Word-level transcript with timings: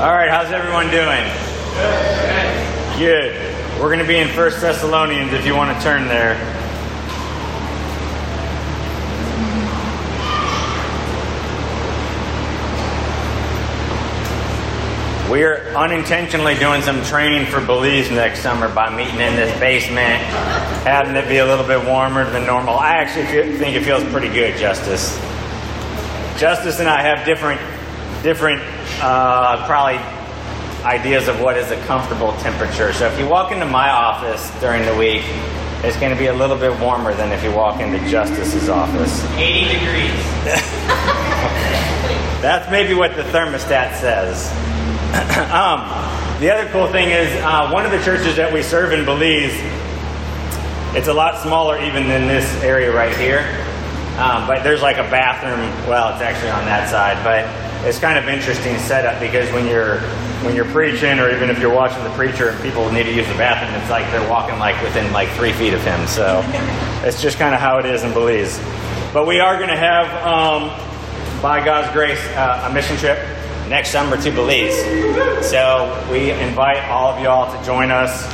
All 0.00 0.14
right, 0.14 0.30
how's 0.30 0.50
everyone 0.50 0.88
doing? 0.88 1.28
Good. 2.98 3.36
We're 3.78 3.88
going 3.88 3.98
to 3.98 4.06
be 4.06 4.16
in 4.16 4.28
First 4.28 4.62
Thessalonians 4.62 5.34
if 5.34 5.44
you 5.44 5.54
want 5.54 5.76
to 5.76 5.84
turn 5.84 6.08
there. 6.08 6.36
We 15.30 15.42
are 15.42 15.76
unintentionally 15.76 16.54
doing 16.54 16.80
some 16.80 17.02
training 17.02 17.52
for 17.52 17.60
Belize 17.60 18.10
next 18.10 18.40
summer 18.40 18.74
by 18.74 18.88
meeting 18.88 19.20
in 19.20 19.36
this 19.36 19.52
basement, 19.60 20.22
having 20.86 21.14
it 21.14 21.28
be 21.28 21.36
a 21.36 21.44
little 21.44 21.66
bit 21.66 21.84
warmer 21.86 22.24
than 22.30 22.46
normal. 22.46 22.78
I 22.78 22.92
actually 22.94 23.58
think 23.58 23.76
it 23.76 23.84
feels 23.84 24.02
pretty 24.04 24.30
good, 24.30 24.56
Justice. 24.56 25.18
Justice 26.40 26.80
and 26.80 26.88
I 26.88 27.02
have 27.02 27.26
different, 27.26 27.60
different, 28.22 28.62
uh, 29.00 29.64
probably 29.66 29.98
ideas 30.84 31.28
of 31.28 31.40
what 31.40 31.56
is 31.56 31.70
a 31.70 31.80
comfortable 31.84 32.32
temperature. 32.38 32.92
So 32.92 33.06
if 33.06 33.18
you 33.18 33.28
walk 33.28 33.52
into 33.52 33.66
my 33.66 33.90
office 33.90 34.50
during 34.60 34.84
the 34.86 34.96
week, 34.96 35.22
it's 35.82 35.96
going 35.98 36.12
to 36.12 36.18
be 36.18 36.26
a 36.26 36.34
little 36.34 36.56
bit 36.56 36.78
warmer 36.80 37.14
than 37.14 37.32
if 37.32 37.42
you 37.42 37.52
walk 37.52 37.80
into 37.80 37.98
Justice's 38.08 38.68
office. 38.68 39.24
80 39.36 39.78
degrees. 39.78 40.10
That's 42.40 42.70
maybe 42.70 42.94
what 42.94 43.16
the 43.16 43.22
thermostat 43.22 43.96
says. 43.96 44.50
um, 45.52 45.80
the 46.40 46.50
other 46.50 46.68
cool 46.70 46.86
thing 46.86 47.10
is 47.10 47.28
uh, 47.42 47.70
one 47.70 47.84
of 47.84 47.92
the 47.92 48.02
churches 48.02 48.36
that 48.36 48.52
we 48.52 48.62
serve 48.62 48.92
in 48.92 49.04
Belize. 49.04 49.52
It's 50.96 51.08
a 51.08 51.12
lot 51.14 51.42
smaller 51.42 51.78
even 51.82 52.08
than 52.08 52.26
this 52.26 52.50
area 52.62 52.92
right 52.92 53.14
here, 53.16 53.40
um, 54.18 54.46
but 54.46 54.62
there's 54.62 54.82
like 54.82 54.96
a 54.96 55.04
bathroom. 55.04 55.60
Well, 55.88 56.12
it's 56.12 56.22
actually 56.22 56.50
on 56.50 56.64
that 56.64 56.88
side, 56.88 57.22
but 57.22 57.44
it's 57.84 57.98
kind 57.98 58.18
of 58.18 58.28
interesting 58.28 58.78
setup 58.78 59.20
because 59.20 59.50
when 59.52 59.66
you're 59.66 60.00
when 60.44 60.56
you're 60.56 60.66
preaching, 60.66 61.18
or 61.18 61.30
even 61.30 61.50
if 61.50 61.58
you're 61.58 61.74
watching 61.74 62.02
the 62.02 62.10
preacher 62.10 62.48
and 62.48 62.62
people 62.62 62.90
need 62.92 63.04
to 63.04 63.12
use 63.12 63.26
the 63.28 63.34
bathroom, 63.34 63.78
it's 63.80 63.90
like 63.90 64.10
they're 64.10 64.28
walking 64.28 64.58
like 64.58 64.80
within 64.82 65.12
like 65.12 65.28
three 65.30 65.52
feet 65.52 65.74
of 65.74 65.82
him. 65.82 66.06
So 66.06 66.42
it's 67.04 67.20
just 67.20 67.38
kind 67.38 67.54
of 67.54 67.60
how 67.60 67.78
it 67.78 67.86
is 67.86 68.02
in 68.02 68.12
Belize. 68.12 68.58
But 69.12 69.26
we 69.26 69.40
are 69.40 69.56
going 69.56 69.68
to 69.68 69.76
have, 69.76 70.06
um, 70.24 71.42
by 71.42 71.62
God's 71.64 71.92
grace, 71.92 72.20
uh, 72.36 72.68
a 72.70 72.72
mission 72.72 72.96
trip 72.96 73.18
next 73.68 73.90
summer 73.90 74.16
to 74.16 74.30
Belize. 74.30 74.76
So 75.46 76.08
we 76.10 76.30
invite 76.30 76.84
all 76.84 77.14
of 77.14 77.22
y'all 77.22 77.54
to 77.54 77.66
join 77.66 77.90
us. 77.90 78.24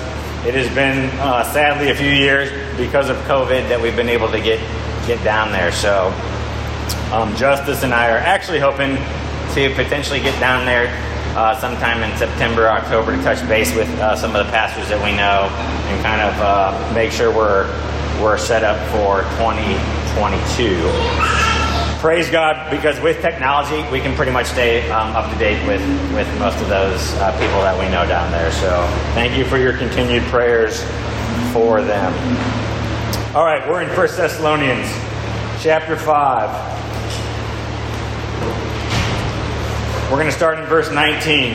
It 0.47 0.55
has 0.55 0.73
been 0.75 1.11
uh, 1.19 1.43
sadly 1.53 1.91
a 1.91 1.95
few 1.95 2.11
years 2.11 2.51
because 2.77 3.09
of 3.09 3.17
COVID 3.23 3.69
that 3.69 3.81
we've 3.81 3.97
been 3.97 4.09
able 4.09 4.31
to 4.31 4.41
get 4.41 4.61
get 5.09 5.23
down 5.25 5.51
there. 5.51 5.73
So 5.73 6.13
um, 7.13 7.35
Justice 7.37 7.83
and 7.83 7.93
I 7.93 8.11
are 8.11 8.19
actually 8.19 8.61
hoping 8.61 8.97
to 9.57 9.75
potentially 9.75 10.21
get 10.21 10.39
down 10.39 10.67
there 10.67 10.93
uh, 11.35 11.59
sometime 11.59 12.03
in 12.03 12.15
September, 12.19 12.69
October 12.69 13.17
to 13.17 13.23
touch 13.23 13.41
base 13.49 13.75
with 13.75 13.89
uh, 13.99 14.15
some 14.15 14.37
of 14.37 14.45
the 14.45 14.53
pastors 14.53 14.87
that 14.89 15.03
we 15.03 15.13
know 15.17 15.49
and 15.89 16.05
kind 16.05 16.21
of 16.21 16.39
uh, 16.41 16.93
make 16.95 17.11
sure 17.11 17.35
we're 17.35 17.67
we're 18.21 18.39
set 18.39 18.65
up 18.65 18.79
for 18.93 19.23
2022 19.41 21.57
praise 22.07 22.31
God 22.31 22.71
because 22.71 23.01
with 23.01 23.21
technology, 23.21 23.83
we 23.91 24.01
can 24.01 24.15
pretty 24.15 24.31
much 24.31 24.47
stay 24.47 24.89
um, 24.91 25.17
up 25.17 25.33
to 25.33 25.39
date 25.39 25.61
with, 25.67 25.81
with 26.15 26.29
most 26.39 26.57
of 26.61 26.69
those 26.69 27.13
uh, 27.15 27.33
people 27.33 27.61
that 27.63 27.77
we 27.77 27.91
know 27.91 28.07
down 28.07 28.31
there. 28.31 28.53
So 28.53 28.87
thank 29.15 29.37
you 29.37 29.45
for 29.45 29.59
your 29.59 29.77
continued 29.77 30.23
prayers 30.25 30.85
for 31.53 31.83
them. 31.83 32.13
All 33.35 33.45
right, 33.45 33.69
we're 33.69 33.83
in 33.83 33.89
1 33.89 33.97
Thessalonians 33.97 34.87
chapter 35.61 35.97
5. 35.97 36.76
We're 40.11 40.19
going 40.19 40.27
to 40.27 40.33
start 40.33 40.59
in 40.59 40.65
verse 40.67 40.91
19. 40.91 41.53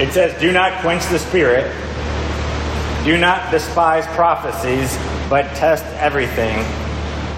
It 0.00 0.12
says, 0.12 0.40
Do 0.40 0.52
not 0.52 0.80
quench 0.80 1.06
the 1.06 1.18
spirit, 1.18 1.70
do 3.04 3.18
not 3.18 3.50
despise 3.50 4.06
prophecies 4.08 4.96
but 5.32 5.44
test 5.56 5.82
everything. 5.96 6.62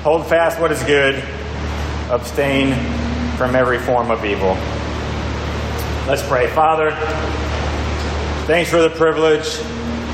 Hold 0.03 0.27
fast 0.27 0.59
what 0.61 0.73
is 0.73 0.83
good, 0.83 1.15
abstain 2.11 2.75
from 3.37 3.55
every 3.55 3.79
form 3.79 4.11
of 4.11 4.25
evil. 4.25 4.55
Let's 6.09 6.27
pray. 6.27 6.51
Father, 6.51 6.91
thanks 8.49 8.69
for 8.69 8.83
the 8.83 8.91
privilege 8.91 9.61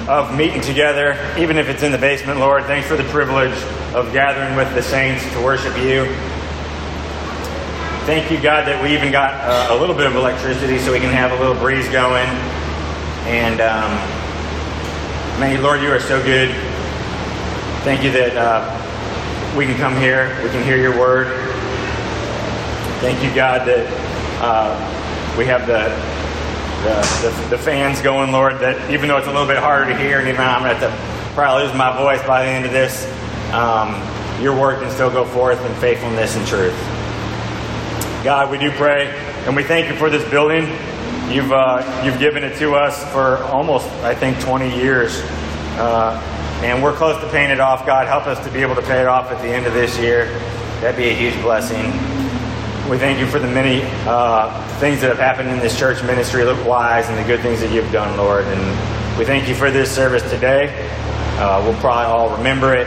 of 0.08 0.36
meeting 0.36 0.60
together, 0.60 1.16
even 1.38 1.56
if 1.56 1.70
it's 1.70 1.82
in 1.82 1.90
the 1.90 1.96
basement, 1.96 2.38
Lord. 2.38 2.64
Thanks 2.64 2.86
for 2.86 2.96
the 2.96 3.04
privilege 3.04 3.56
of 3.94 4.12
gathering 4.12 4.54
with 4.56 4.74
the 4.74 4.82
saints 4.82 5.24
to 5.32 5.42
worship 5.42 5.74
you. 5.78 6.04
Thank 8.10 8.32
you, 8.32 8.43
God, 8.43 8.66
that 8.66 8.82
we 8.82 8.93
even 8.93 9.12
got 9.12 9.34
uh, 9.34 9.72
a 9.72 9.78
little 9.78 9.94
bit 9.94 10.04
of 10.04 10.16
electricity 10.16 10.81
so 10.81 10.91
we 10.91 10.98
can 10.98 11.15
have 11.15 11.31
a 11.31 11.37
little 11.37 11.54
breeze 11.54 11.88
going. 11.91 12.26
And 13.31 13.60
um, 13.60 13.94
man, 15.38 15.62
Lord, 15.62 15.81
you 15.81 15.93
are 15.93 16.00
so 16.00 16.21
good. 16.21 16.50
Thank 17.84 18.03
you 18.03 18.10
that 18.10 18.37
uh, 18.37 19.56
we 19.56 19.65
can 19.65 19.76
come 19.76 19.94
here, 19.94 20.37
we 20.43 20.50
can 20.50 20.65
hear 20.65 20.76
your 20.76 20.98
word. 20.98 21.28
Thank 22.98 23.22
you, 23.22 23.32
God, 23.32 23.69
that 23.69 23.87
uh, 24.42 24.75
we 25.38 25.47
have 25.47 25.69
the, 25.69 25.87
the, 26.82 27.31
the, 27.31 27.50
the, 27.50 27.59
fans 27.62 28.03
going, 28.03 28.32
Lord, 28.32 28.59
that 28.59 28.91
even 28.91 29.06
though 29.06 29.19
it's 29.19 29.28
a 29.28 29.31
little 29.31 29.47
bit 29.47 29.59
harder 29.59 29.88
to 29.88 29.97
hear, 29.97 30.19
and 30.19 30.27
even 30.27 30.41
I'm 30.41 30.65
going 30.65 30.81
to 30.81 30.91
probably 31.37 31.69
lose 31.69 31.77
my 31.77 31.97
voice 31.97 32.27
by 32.27 32.44
the 32.44 32.50
end 32.50 32.66
of 32.66 32.72
this, 32.72 33.06
um, 33.53 33.94
your 34.42 34.60
word 34.60 34.82
can 34.82 34.91
still 34.91 35.12
go 35.12 35.25
forth 35.25 35.65
in 35.65 35.72
faithfulness 35.77 36.34
and 36.34 36.44
truth. 36.48 36.99
God, 38.22 38.50
we 38.50 38.58
do 38.58 38.70
pray, 38.72 39.06
and 39.47 39.56
we 39.56 39.62
thank 39.62 39.88
you 39.88 39.97
for 39.97 40.10
this 40.10 40.28
building. 40.28 40.64
You've, 41.32 41.53
uh, 41.53 42.03
you've 42.04 42.19
given 42.19 42.44
it 42.44 42.58
to 42.58 42.75
us 42.75 43.03
for 43.14 43.38
almost, 43.44 43.88
I 44.04 44.14
think, 44.14 44.38
20 44.41 44.76
years. 44.76 45.22
Uh, 45.78 46.20
and 46.62 46.82
we're 46.82 46.94
close 46.94 47.19
to 47.22 47.30
paying 47.30 47.50
it 47.50 47.60
off. 47.60 47.86
God, 47.86 48.06
help 48.06 48.26
us 48.26 48.44
to 48.44 48.53
be 48.53 48.60
able 48.60 48.75
to 48.75 48.82
pay 48.82 49.00
it 49.00 49.06
off 49.06 49.30
at 49.30 49.41
the 49.41 49.48
end 49.48 49.64
of 49.64 49.72
this 49.72 49.98
year. 49.98 50.26
That'd 50.80 50.98
be 50.98 51.09
a 51.09 51.14
huge 51.14 51.41
blessing. 51.41 51.82
We 52.91 52.98
thank 52.98 53.19
you 53.20 53.26
for 53.26 53.38
the 53.38 53.47
many 53.47 53.80
uh, 54.06 54.50
things 54.80 55.00
that 55.00 55.09
have 55.09 55.19
happened 55.19 55.48
in 55.48 55.59
this 55.60 55.78
church 55.78 56.03
ministry 56.03 56.44
look 56.44 56.62
wise 56.66 57.09
and 57.09 57.16
the 57.16 57.25
good 57.25 57.41
things 57.41 57.60
that 57.60 57.72
you've 57.72 57.91
done, 57.91 58.19
Lord. 58.19 58.44
And 58.44 59.19
we 59.19 59.25
thank 59.25 59.48
you 59.48 59.54
for 59.54 59.70
this 59.70 59.91
service 59.91 60.28
today. 60.30 60.69
Uh, 61.38 61.62
we'll 61.64 61.80
probably 61.80 62.04
all 62.04 62.36
remember 62.36 62.75
it, 62.75 62.86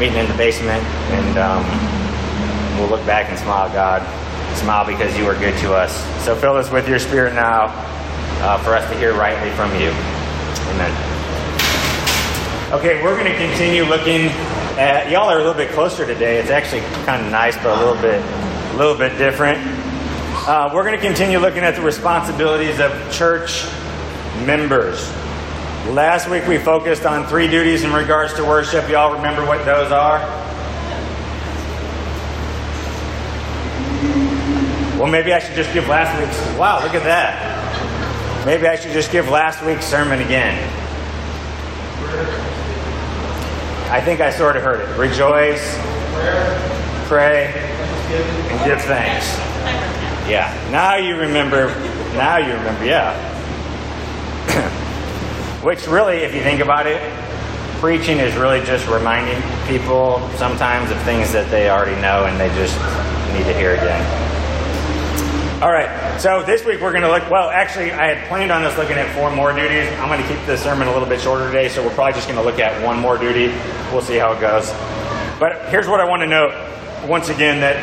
meeting 0.00 0.18
in 0.18 0.26
the 0.26 0.36
basement, 0.36 0.82
and 0.82 1.38
um, 1.38 2.80
we'll 2.80 2.88
look 2.88 3.06
back 3.06 3.30
and 3.30 3.38
smile, 3.38 3.72
God. 3.72 4.02
Smile 4.62 4.86
because 4.86 5.18
you 5.18 5.26
are 5.26 5.34
good 5.34 5.58
to 5.58 5.74
us. 5.74 5.92
So 6.24 6.36
fill 6.36 6.54
us 6.54 6.70
with 6.70 6.88
your 6.88 7.00
spirit 7.00 7.34
now 7.34 7.64
uh, 8.42 8.58
for 8.58 8.76
us 8.76 8.88
to 8.92 8.96
hear 8.96 9.12
rightly 9.12 9.50
from 9.56 9.72
you. 9.72 9.88
Amen. 10.70 10.92
Okay, 12.72 13.02
we're 13.02 13.18
going 13.18 13.30
to 13.30 13.36
continue 13.36 13.82
looking 13.82 14.26
at 14.78 15.10
y'all 15.10 15.28
are 15.28 15.34
a 15.34 15.38
little 15.38 15.52
bit 15.52 15.70
closer 15.72 16.06
today. 16.06 16.38
It's 16.38 16.50
actually 16.50 16.82
kind 17.04 17.24
of 17.24 17.32
nice, 17.32 17.56
but 17.56 17.76
a 17.76 17.84
little 17.84 18.00
bit, 18.00 18.22
a 18.22 18.76
little 18.76 18.96
bit 18.96 19.18
different. 19.18 19.58
Uh, 20.46 20.70
we're 20.72 20.84
going 20.84 20.98
to 20.98 21.04
continue 21.04 21.40
looking 21.40 21.64
at 21.64 21.74
the 21.74 21.82
responsibilities 21.82 22.78
of 22.78 22.92
church 23.12 23.64
members. 24.46 25.10
Last 25.88 26.30
week 26.30 26.46
we 26.46 26.58
focused 26.58 27.04
on 27.04 27.26
three 27.26 27.48
duties 27.48 27.82
in 27.82 27.92
regards 27.92 28.32
to 28.34 28.44
worship. 28.44 28.88
Y'all 28.88 29.12
remember 29.12 29.44
what 29.44 29.64
those 29.64 29.90
are? 29.90 30.41
Well, 35.02 35.10
maybe 35.10 35.32
I 35.32 35.40
should 35.40 35.56
just 35.56 35.74
give 35.74 35.88
last 35.88 36.16
week's. 36.16 36.56
Wow, 36.56 36.80
look 36.80 36.94
at 36.94 37.02
that. 37.02 38.46
Maybe 38.46 38.68
I 38.68 38.76
should 38.76 38.92
just 38.92 39.10
give 39.10 39.28
last 39.28 39.60
week's 39.64 39.84
sermon 39.84 40.20
again. 40.20 40.56
I 43.90 44.00
think 44.00 44.20
I 44.20 44.30
sort 44.30 44.56
of 44.56 44.62
heard 44.62 44.88
it. 44.88 44.96
Rejoice, 44.96 45.76
pray, 47.08 47.52
and 47.52 48.64
give 48.64 48.80
thanks. 48.82 49.26
Yeah. 50.30 50.56
Now 50.70 50.94
you 50.94 51.16
remember. 51.16 51.66
Now 52.14 52.36
you 52.36 52.52
remember. 52.52 52.84
Yeah. 52.84 53.18
Which 55.64 55.88
really, 55.88 56.18
if 56.18 56.32
you 56.32 56.42
think 56.42 56.60
about 56.60 56.86
it, 56.86 57.02
preaching 57.80 58.18
is 58.18 58.36
really 58.36 58.60
just 58.60 58.86
reminding 58.86 59.42
people 59.66 60.20
sometimes 60.36 60.92
of 60.92 61.02
things 61.02 61.32
that 61.32 61.50
they 61.50 61.70
already 61.70 62.00
know 62.00 62.26
and 62.26 62.38
they 62.38 62.50
just 62.50 62.78
need 63.34 63.52
to 63.52 63.58
hear 63.58 63.74
again. 63.74 64.31
All 65.62 65.70
right, 65.70 66.18
so 66.20 66.42
this 66.42 66.64
week 66.64 66.80
we're 66.80 66.90
going 66.90 67.04
to 67.04 67.08
look. 67.08 67.30
Well, 67.30 67.48
actually, 67.48 67.92
I 67.92 68.12
had 68.12 68.26
planned 68.26 68.50
on 68.50 68.64
us 68.64 68.76
looking 68.76 68.96
at 68.96 69.14
four 69.14 69.30
more 69.30 69.52
duties. 69.52 69.88
I'm 70.00 70.08
going 70.08 70.20
to 70.20 70.26
keep 70.26 70.44
the 70.44 70.56
sermon 70.56 70.88
a 70.88 70.92
little 70.92 71.06
bit 71.06 71.20
shorter 71.20 71.46
today, 71.46 71.68
so 71.68 71.86
we're 71.86 71.94
probably 71.94 72.14
just 72.14 72.26
going 72.26 72.36
to 72.36 72.44
look 72.44 72.58
at 72.58 72.84
one 72.84 72.98
more 72.98 73.16
duty. 73.16 73.46
We'll 73.92 74.02
see 74.02 74.16
how 74.16 74.32
it 74.32 74.40
goes. 74.40 74.68
But 75.38 75.68
here's 75.68 75.86
what 75.86 76.00
I 76.00 76.04
want 76.04 76.22
to 76.22 76.26
note 76.26 76.52
once 77.06 77.28
again 77.28 77.60
that 77.60 77.78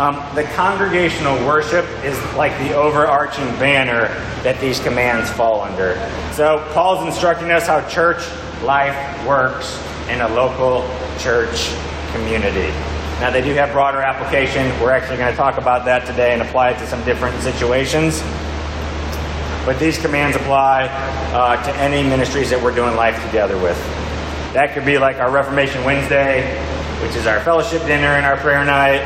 um, 0.00 0.16
the 0.34 0.42
congregational 0.54 1.36
worship 1.46 1.84
is 2.04 2.18
like 2.34 2.50
the 2.58 2.74
overarching 2.74 3.46
banner 3.60 4.08
that 4.42 4.58
these 4.60 4.80
commands 4.80 5.30
fall 5.30 5.60
under. 5.60 5.94
So 6.32 6.68
Paul's 6.72 7.06
instructing 7.06 7.52
us 7.52 7.64
how 7.64 7.88
church 7.88 8.28
life 8.64 9.24
works 9.24 9.80
in 10.08 10.20
a 10.20 10.28
local 10.30 10.82
church 11.20 11.70
community. 12.10 12.74
Now, 13.20 13.30
they 13.30 13.42
do 13.42 13.52
have 13.52 13.72
broader 13.72 14.00
application. 14.00 14.66
We're 14.80 14.92
actually 14.92 15.18
going 15.18 15.30
to 15.30 15.36
talk 15.36 15.58
about 15.58 15.84
that 15.84 16.06
today 16.06 16.32
and 16.32 16.40
apply 16.40 16.70
it 16.70 16.78
to 16.78 16.86
some 16.86 17.04
different 17.04 17.38
situations. 17.42 18.22
But 19.66 19.78
these 19.78 19.98
commands 19.98 20.36
apply 20.36 20.86
uh, 21.34 21.62
to 21.62 21.76
any 21.76 22.02
ministries 22.02 22.48
that 22.48 22.62
we're 22.62 22.74
doing 22.74 22.96
life 22.96 23.22
together 23.26 23.60
with. 23.60 23.76
That 24.54 24.72
could 24.72 24.86
be 24.86 24.96
like 24.96 25.18
our 25.18 25.30
Reformation 25.30 25.84
Wednesday, 25.84 26.58
which 27.02 27.14
is 27.14 27.26
our 27.26 27.40
fellowship 27.40 27.82
dinner 27.82 28.06
and 28.06 28.24
our 28.24 28.38
prayer 28.38 28.64
night. 28.64 29.04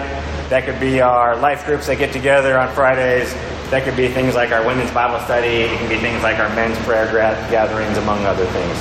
That 0.49 0.65
could 0.65 0.79
be 0.79 1.01
our 1.01 1.37
life 1.37 1.67
groups 1.67 1.89
that 1.89 1.99
get 1.99 2.13
together 2.13 2.57
on 2.57 2.73
Fridays. 2.73 3.35
That 3.71 3.83
could 3.83 3.97
be 3.97 4.07
things 4.07 4.37
like 4.37 4.53
our 4.53 4.65
women's 4.65 4.93
Bible 4.93 5.19
study. 5.25 5.63
It 5.67 5.77
can 5.77 5.89
be 5.89 5.99
things 5.99 6.23
like 6.23 6.39
our 6.39 6.55
men's 6.55 6.79
prayer 6.87 7.11
gatherings, 7.51 7.99
among 7.99 8.25
other 8.25 8.47
things. 8.47 8.79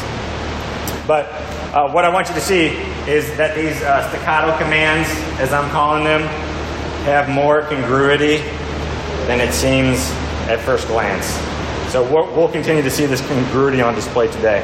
But 1.07 1.25
uh, 1.73 1.89
what 1.89 2.05
I 2.05 2.09
want 2.09 2.27
you 2.29 2.35
to 2.35 2.41
see 2.41 2.67
is 3.09 3.35
that 3.37 3.55
these 3.55 3.81
uh, 3.81 4.07
staccato 4.09 4.55
commands, 4.63 5.09
as 5.39 5.51
I'm 5.51 5.69
calling 5.71 6.03
them, 6.03 6.21
have 7.05 7.27
more 7.29 7.63
congruity 7.63 8.37
than 9.27 9.41
it 9.41 9.53
seems 9.53 9.97
at 10.47 10.59
first 10.61 10.87
glance. 10.87 11.25
So 11.91 12.03
we'll, 12.03 12.47
continue 12.49 12.81
to 12.81 12.89
see 12.89 13.05
this 13.05 13.25
congruity 13.27 13.81
on 13.81 13.93
display 13.95 14.27
today. 14.27 14.61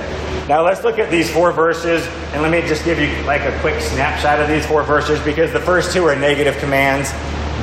Now 0.47 0.63
let's 0.63 0.83
look 0.83 0.99
at 0.99 1.11
these 1.11 1.31
four 1.31 1.51
verses, 1.51 2.05
and 2.33 2.41
let 2.41 2.51
me 2.51 2.61
just 2.67 2.85
give 2.85 2.99
you 2.99 3.07
like 3.23 3.41
a 3.41 3.59
quick 3.59 3.79
snapshot 3.81 4.39
of 4.39 4.47
these 4.47 4.65
four 4.65 4.83
verses 4.83 5.19
because 5.21 5.51
the 5.51 5.59
first 5.59 5.93
two 5.93 6.05
are 6.05 6.15
negative 6.15 6.57
commands. 6.57 7.11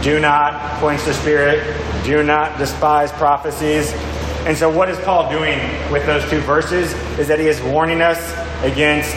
Do 0.05 0.21
not 0.21 0.79
quench 0.79 1.05
the 1.05 1.15
spirit. 1.15 1.63
Do 2.05 2.23
not 2.23 2.59
despise 2.59 3.11
prophecies. 3.13 3.93
And 4.47 4.57
so, 4.57 4.71
what 4.71 4.89
is 4.89 4.99
Paul 5.01 5.29
doing 5.29 5.59
with 5.91 6.07
those 6.07 6.23
two 6.31 6.39
verses? 6.41 6.93
Is 7.19 7.27
that 7.27 7.41
he 7.41 7.49
is 7.49 7.61
warning 7.63 8.01
us 8.01 8.19
against, 8.63 9.17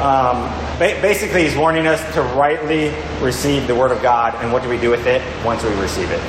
um, 0.00 0.48
ba- 0.78 0.98
basically, 1.02 1.44
he's 1.44 1.56
warning 1.56 1.86
us 1.86 2.00
to 2.14 2.22
rightly 2.22 2.92
receive 3.20 3.66
the 3.66 3.74
Word 3.74 3.92
of 3.92 4.02
God. 4.02 4.34
And 4.42 4.52
what 4.52 4.62
do 4.62 4.68
we 4.68 4.78
do 4.78 4.90
with 4.90 5.06
it 5.06 5.22
once 5.44 5.62
we 5.62 5.70
receive 5.74 6.10
it? 6.10 6.20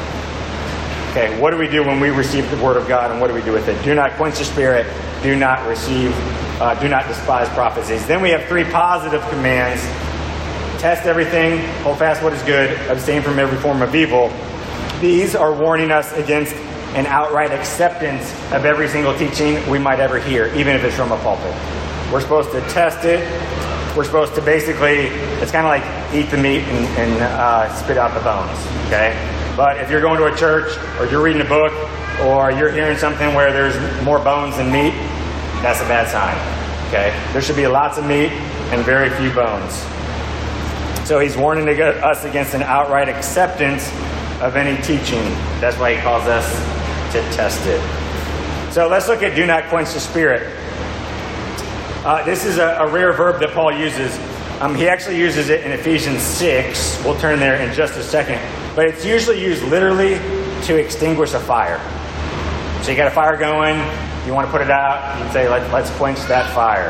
Okay, 1.12 1.40
what 1.40 1.52
do 1.52 1.58
we 1.58 1.68
do 1.68 1.84
when 1.84 2.00
we 2.00 2.10
receive 2.10 2.50
the 2.52 2.58
Word 2.64 2.78
of 2.78 2.88
God, 2.88 3.12
and 3.12 3.20
what 3.20 3.28
do 3.28 3.34
we 3.34 3.42
do 3.42 3.52
with 3.52 3.68
it? 3.68 3.84
Do 3.84 3.96
not 3.96 4.12
quench 4.14 4.38
the 4.38 4.46
Spirit. 4.46 4.86
Do 5.24 5.36
not 5.36 5.68
receive, 5.68 6.14
uh, 6.62 6.74
do 6.80 6.88
not 6.88 7.08
despise 7.08 7.50
prophecies. 7.50 8.06
Then 8.08 8.22
we 8.22 8.30
have 8.30 8.46
three 8.46 8.64
positive 8.64 9.22
commands 9.30 9.82
test 10.82 11.06
everything, 11.06 11.60
hold 11.84 12.00
fast 12.00 12.24
what 12.24 12.34
is 12.34 12.42
good, 12.42 12.72
abstain 12.90 13.22
from 13.22 13.38
every 13.38 13.58
form 13.60 13.84
of 13.84 13.94
evil. 13.94 14.34
These 15.00 15.36
are 15.36 15.54
warning 15.54 15.92
us 15.92 16.12
against 16.14 16.56
an 16.96 17.06
outright 17.06 17.52
acceptance 17.52 18.32
of 18.52 18.66
every 18.66 18.88
single 18.88 19.16
teaching 19.16 19.70
we 19.70 19.78
might 19.78 20.00
ever 20.00 20.20
hear, 20.20 20.48
even 20.56 20.76
if 20.76 20.84
it's 20.84 20.96
from 20.96 21.12
a 21.12 21.18
pulpit. 21.18 21.54
We're 22.12 22.20
supposed 22.20 22.52
to 22.52 22.60
test 22.72 23.06
it. 23.06 23.22
We're 23.96 24.04
supposed 24.04 24.36
to 24.36 24.42
basically, 24.42 25.08
it's 25.40 25.52
kind 25.52 25.66
of 25.66 25.72
like 25.72 26.14
eat 26.14 26.30
the 26.30 26.36
meat 26.36 26.60
and, 26.60 26.86
and 27.00 27.22
uh, 27.22 27.74
spit 27.74 27.98
out 27.98 28.14
the 28.14 28.20
bones, 28.20 28.60
okay? 28.88 29.16
But 29.56 29.80
if 29.80 29.90
you're 29.90 30.02
going 30.02 30.18
to 30.18 30.26
a 30.26 30.36
church 30.36 30.78
or 31.00 31.06
you're 31.06 31.24
reading 31.24 31.42
a 31.42 31.48
book 31.48 31.72
or 32.22 32.52
you're 32.52 32.72
hearing 32.72 32.98
something 32.98 33.34
where 33.34 33.54
there's 33.54 33.76
more 34.04 34.20
bones 34.20 34.58
than 34.58 34.72
meat, 34.72 34.94
that's 35.62 35.80
a 35.80 35.88
bad 35.88 36.10
sign, 36.10 36.36
okay? 36.90 37.18
There 37.32 37.42
should 37.42 37.56
be 37.56 37.68
lots 37.68 37.98
of 37.98 38.06
meat 38.06 38.32
and 38.72 38.84
very 38.86 39.10
few 39.12 39.32
bones. 39.32 39.74
So 41.08 41.20
he's 41.20 41.38
warning 41.38 41.68
us 41.82 42.26
against 42.26 42.54
an 42.54 42.64
outright 42.64 43.08
acceptance 43.08 43.88
of 44.42 44.58
any 44.58 44.82
teaching. 44.82 45.24
That's 45.62 45.78
why 45.78 45.96
he 45.96 46.02
calls 46.02 46.24
us 46.28 46.46
to 47.14 47.22
test 47.36 47.66
it. 47.68 47.82
So 48.74 48.90
let's 48.90 49.08
look 49.08 49.24
at 49.24 49.34
do 49.34 49.46
not 49.46 49.66
quench 49.66 49.94
the 49.94 50.00
spirit. 50.00 50.61
Uh, 52.04 52.26
this 52.26 52.46
is 52.46 52.58
a, 52.58 52.78
a, 52.80 52.88
rare 52.92 53.14
verb 53.14 53.40
that 53.40 53.52
Paul 53.52 53.72
uses. 53.72 54.18
Um, 54.60 54.74
he 54.74 54.88
actually 54.88 55.20
uses 55.20 55.50
it 55.50 55.64
in 55.64 55.72
Ephesians 55.72 56.24
6. 56.24 57.04
We'll 57.06 57.20
turn 57.20 57.40
there 57.40 57.62
in 57.62 57.72
just 57.76 57.96
a 57.96 58.02
second. 58.02 58.42
But 58.76 58.88
it's 58.88 59.06
usually 59.06 59.40
used 59.40 59.62
literally 59.66 60.16
to 60.66 60.78
extinguish 60.78 61.34
a 61.34 61.40
fire. 61.40 61.78
So 62.82 62.90
you 62.90 62.98
got 62.98 63.06
a 63.06 63.12
fire 63.12 63.38
going, 63.38 63.78
you 64.26 64.34
want 64.34 64.48
to 64.48 64.52
put 64.52 64.62
it 64.62 64.72
out, 64.72 65.24
you 65.24 65.32
say, 65.32 65.48
Let, 65.48 65.72
let's 65.72 65.92
quench 65.98 66.18
that 66.22 66.52
fire. 66.56 66.90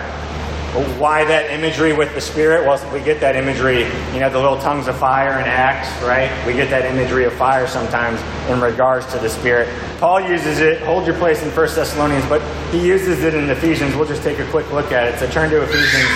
Why 0.72 1.26
that 1.26 1.52
imagery 1.52 1.92
with 1.92 2.16
the 2.16 2.22
Spirit? 2.22 2.66
Well, 2.66 2.80
we 2.94 3.02
get 3.02 3.20
that 3.20 3.36
imagery, 3.36 3.84
you 4.14 4.22
know, 4.22 4.30
the 4.30 4.40
little 4.40 4.58
tongues 4.58 4.88
of 4.88 4.98
fire 4.98 5.38
in 5.40 5.46
Acts, 5.46 5.90
right? 6.02 6.32
We 6.48 6.54
get 6.54 6.70
that 6.70 6.86
imagery 6.86 7.26
of 7.26 7.34
fire 7.34 7.68
sometimes 7.68 8.22
in 8.50 8.62
regards 8.62 9.06
to 9.12 9.20
the 9.20 9.30
Spirit. 9.30 9.68
Paul 10.00 10.22
uses 10.22 10.60
it, 10.60 10.82
hold 10.82 11.06
your 11.06 11.18
place 11.18 11.44
in 11.44 11.50
1 11.50 11.56
Thessalonians, 11.76 12.26
but 12.28 12.42
he 12.72 12.88
uses 12.88 13.24
it 13.24 13.36
in 13.36 13.50
Ephesians. 13.50 13.96
We'll 13.96 14.08
just 14.08 14.24
take 14.24 14.40
a 14.40 14.50
quick 14.50 14.72
look 14.72 14.94
at 14.94 15.10
it. 15.10 15.20
So 15.20 15.30
turn 15.30 15.50
to 15.50 15.62
Ephesians 15.62 16.08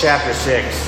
chapter 0.00 0.32
6. 0.32 0.87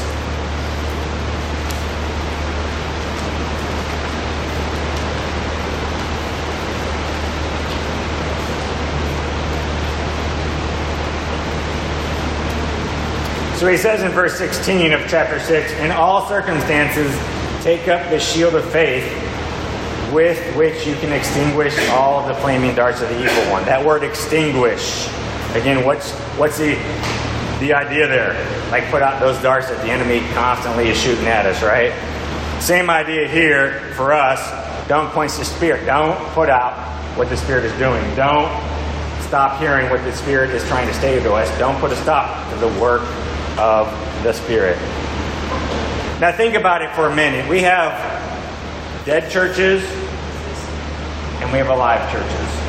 So 13.61 13.69
he 13.69 13.77
says 13.77 14.01
in 14.01 14.11
verse 14.13 14.39
16 14.39 14.95
of 14.95 15.07
chapter 15.07 15.39
6 15.39 15.73
In 15.81 15.91
all 15.91 16.27
circumstances, 16.27 17.15
take 17.63 17.89
up 17.89 18.09
the 18.09 18.19
shield 18.19 18.55
of 18.55 18.65
faith 18.73 19.05
with 20.15 20.57
which 20.57 20.87
you 20.87 20.95
can 20.95 21.13
extinguish 21.13 21.77
all 21.91 22.27
the 22.27 22.33
flaming 22.37 22.75
darts 22.75 23.03
of 23.03 23.11
the 23.11 23.23
evil 23.23 23.53
one. 23.53 23.63
That 23.67 23.85
word 23.85 24.03
extinguish, 24.03 25.09
again, 25.53 25.85
what's, 25.85 26.13
what's 26.39 26.57
the, 26.57 26.73
the 27.61 27.75
idea 27.75 28.09
there? 28.09 28.33
Like 28.71 28.91
put 28.91 29.03
out 29.03 29.21
those 29.21 29.37
darts 29.43 29.69
that 29.69 29.85
the 29.85 29.93
enemy 29.93 30.27
constantly 30.33 30.89
is 30.89 30.99
shooting 30.99 31.27
at 31.27 31.45
us, 31.45 31.63
right? 31.63 31.93
Same 32.63 32.89
idea 32.89 33.29
here 33.29 33.93
for 33.95 34.15
us. 34.15 34.41
Don't 34.89 35.11
quench 35.11 35.37
the 35.37 35.45
spirit. 35.45 35.85
Don't 35.85 36.17
put 36.33 36.49
out 36.49 36.79
what 37.15 37.29
the 37.29 37.37
spirit 37.37 37.67
is 37.67 37.79
doing. 37.79 38.03
Don't 38.17 38.51
stop 39.21 39.61
hearing 39.61 39.91
what 39.91 40.03
the 40.05 40.13
spirit 40.15 40.49
is 40.49 40.67
trying 40.67 40.89
to 40.89 40.95
say 40.95 41.23
to 41.23 41.35
us. 41.35 41.59
Don't 41.59 41.79
put 41.79 41.93
a 41.93 41.97
stop 41.97 42.51
to 42.55 42.59
the 42.59 42.81
work 42.81 43.03
of 43.59 43.91
the 44.23 44.33
Spirit. 44.33 44.79
Now, 46.21 46.33
think 46.33 46.55
about 46.55 46.83
it 46.83 46.95
for 46.95 47.07
a 47.07 47.15
minute. 47.15 47.49
We 47.49 47.63
have 47.63 47.93
dead 49.07 49.31
churches 49.31 49.83
and 51.41 51.51
we 51.51 51.59
have 51.59 51.69
alive 51.69 52.11
churches. 52.13 52.61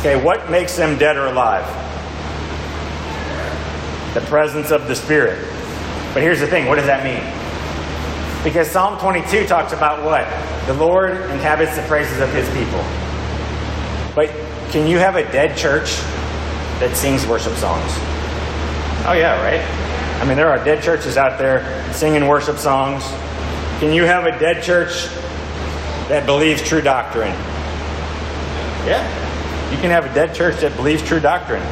Okay, 0.00 0.20
what 0.20 0.50
makes 0.50 0.76
them 0.76 0.98
dead 0.98 1.16
or 1.16 1.26
alive? 1.26 1.64
The 4.14 4.20
presence 4.22 4.72
of 4.72 4.88
the 4.88 4.96
Spirit. 4.96 5.38
But 6.12 6.22
here's 6.22 6.40
the 6.40 6.48
thing 6.48 6.66
what 6.66 6.74
does 6.74 6.86
that 6.86 7.04
mean? 7.04 7.22
Because 8.42 8.68
Psalm 8.68 8.98
22 8.98 9.46
talks 9.46 9.72
about 9.72 10.04
what? 10.04 10.26
The 10.66 10.74
Lord 10.74 11.12
inhabits 11.30 11.76
the 11.76 11.82
praises 11.82 12.18
of 12.18 12.32
his 12.34 12.48
people. 12.48 12.82
But 14.14 14.28
can 14.72 14.88
you 14.88 14.98
have 14.98 15.14
a 15.14 15.22
dead 15.30 15.56
church 15.56 16.00
that 16.80 16.96
sings 16.96 17.24
worship 17.26 17.54
songs? 17.54 18.11
Oh, 19.04 19.14
yeah, 19.14 19.42
right? 19.42 19.60
I 20.22 20.24
mean, 20.24 20.36
there 20.36 20.48
are 20.48 20.64
dead 20.64 20.80
churches 20.82 21.16
out 21.16 21.36
there 21.36 21.92
singing 21.92 22.28
worship 22.28 22.56
songs. 22.56 23.02
Can 23.80 23.92
you 23.92 24.04
have 24.04 24.26
a 24.26 24.38
dead 24.38 24.62
church 24.62 25.08
that 26.08 26.24
believes 26.24 26.62
true 26.62 26.80
doctrine? 26.80 27.32
Yeah. 28.86 29.02
You 29.72 29.78
can 29.78 29.90
have 29.90 30.04
a 30.04 30.14
dead 30.14 30.36
church 30.36 30.60
that 30.60 30.76
believes 30.76 31.02
true 31.02 31.18
doctrine. 31.18 31.62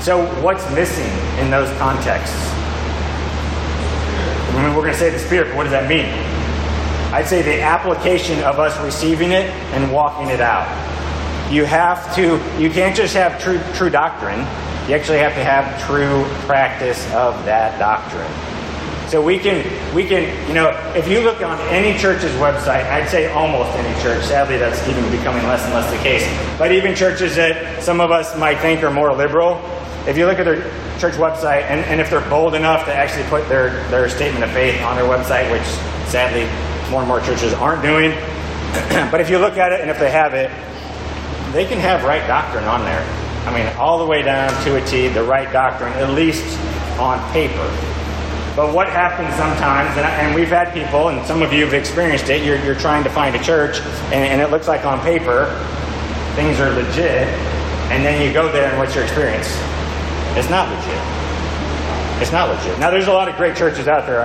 So, 0.00 0.24
what's 0.40 0.68
missing 0.70 1.10
in 1.42 1.50
those 1.50 1.68
contexts? 1.78 2.36
I 4.54 4.62
mean, 4.64 4.76
we're 4.76 4.82
going 4.82 4.92
to 4.92 4.98
say 4.98 5.10
the 5.10 5.18
Spirit, 5.18 5.48
but 5.48 5.56
what 5.56 5.64
does 5.64 5.72
that 5.72 5.88
mean? 5.88 6.06
I'd 7.12 7.26
say 7.26 7.42
the 7.42 7.60
application 7.60 8.40
of 8.44 8.60
us 8.60 8.78
receiving 8.84 9.32
it 9.32 9.50
and 9.74 9.92
walking 9.92 10.28
it 10.28 10.40
out. 10.40 10.68
You 11.52 11.64
have 11.64 12.14
to, 12.14 12.40
you 12.62 12.70
can't 12.70 12.94
just 12.94 13.14
have 13.14 13.42
true, 13.42 13.60
true 13.74 13.90
doctrine. 13.90 14.46
You 14.88 14.94
actually 14.94 15.18
have 15.18 15.34
to 15.34 15.44
have 15.44 15.80
true 15.86 16.24
practice 16.46 17.04
of 17.12 17.44
that 17.44 17.78
doctrine. 17.78 18.30
So 19.08 19.20
we 19.20 19.38
can, 19.38 19.62
we 19.94 20.06
can, 20.06 20.24
you 20.48 20.54
know, 20.54 20.70
if 20.96 21.06
you 21.06 21.20
look 21.20 21.42
on 21.42 21.60
any 21.68 21.96
church's 21.98 22.32
website, 22.36 22.84
I'd 22.90 23.08
say 23.08 23.30
almost 23.30 23.70
any 23.76 24.02
church. 24.02 24.24
Sadly, 24.24 24.56
that's 24.56 24.88
even 24.88 25.04
becoming 25.10 25.42
less 25.44 25.62
and 25.64 25.74
less 25.74 25.90
the 25.90 25.98
case. 25.98 26.26
But 26.58 26.72
even 26.72 26.94
churches 26.94 27.36
that 27.36 27.82
some 27.82 28.00
of 28.00 28.10
us 28.10 28.36
might 28.38 28.58
think 28.60 28.82
are 28.82 28.90
more 28.90 29.14
liberal, 29.14 29.60
if 30.08 30.16
you 30.16 30.26
look 30.26 30.38
at 30.38 30.46
their 30.46 30.62
church 30.98 31.14
website, 31.14 31.62
and, 31.70 31.84
and 31.84 32.00
if 32.00 32.10
they're 32.10 32.28
bold 32.28 32.54
enough 32.54 32.86
to 32.86 32.94
actually 32.94 33.24
put 33.28 33.48
their, 33.48 33.86
their 33.90 34.08
statement 34.08 34.44
of 34.44 34.50
faith 34.50 34.80
on 34.82 34.96
their 34.96 35.04
website, 35.04 35.48
which 35.52 35.62
sadly 36.10 36.42
more 36.90 37.00
and 37.00 37.08
more 37.08 37.20
churches 37.20 37.52
aren't 37.54 37.82
doing, 37.82 38.10
but 39.12 39.20
if 39.20 39.30
you 39.30 39.38
look 39.38 39.58
at 39.58 39.72
it 39.72 39.80
and 39.80 39.90
if 39.90 39.98
they 39.98 40.10
have 40.10 40.34
it, 40.34 40.50
they 41.52 41.66
can 41.66 41.78
have 41.78 42.02
right 42.02 42.26
doctrine 42.26 42.64
on 42.64 42.84
there. 42.84 43.21
I 43.46 43.54
mean, 43.54 43.66
all 43.76 43.98
the 43.98 44.06
way 44.06 44.22
down 44.22 44.50
to 44.64 44.76
a 44.76 44.86
T, 44.86 45.08
the 45.08 45.22
right 45.22 45.52
doctrine, 45.52 45.92
at 45.94 46.10
least 46.10 46.58
on 46.98 47.18
paper. 47.32 47.68
But 48.54 48.74
what 48.74 48.88
happens 48.88 49.34
sometimes, 49.34 49.96
and, 49.96 50.06
and 50.06 50.34
we've 50.34 50.48
had 50.48 50.74
people, 50.74 51.08
and 51.08 51.26
some 51.26 51.42
of 51.42 51.52
you 51.52 51.64
have 51.64 51.74
experienced 51.74 52.28
it, 52.28 52.44
you're, 52.44 52.62
you're 52.64 52.78
trying 52.78 53.02
to 53.04 53.10
find 53.10 53.34
a 53.34 53.42
church, 53.42 53.80
and, 54.12 54.14
and 54.28 54.40
it 54.40 54.50
looks 54.50 54.68
like 54.68 54.84
on 54.84 55.00
paper 55.00 55.46
things 56.36 56.60
are 56.60 56.70
legit, 56.70 57.28
and 57.90 58.04
then 58.04 58.26
you 58.26 58.32
go 58.32 58.50
there, 58.52 58.68
and 58.68 58.78
what's 58.78 58.94
your 58.94 59.04
experience? 59.04 59.48
It's 60.36 60.48
not 60.48 60.68
legit. 60.68 61.00
It's 62.22 62.32
not 62.32 62.48
legit. 62.48 62.78
Now, 62.78 62.90
there's 62.90 63.08
a 63.08 63.12
lot 63.12 63.28
of 63.28 63.36
great 63.36 63.56
churches 63.56 63.88
out 63.88 64.06
there. 64.06 64.24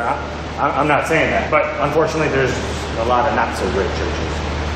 I'm 0.59 0.87
not 0.87 1.07
saying 1.07 1.31
that, 1.31 1.49
but 1.49 1.65
unfortunately, 1.81 2.29
there's 2.29 2.55
a 2.99 3.05
lot 3.05 3.27
of 3.27 3.35
not 3.35 3.55
so 3.57 3.69
great 3.71 3.89
churches. 3.95 4.26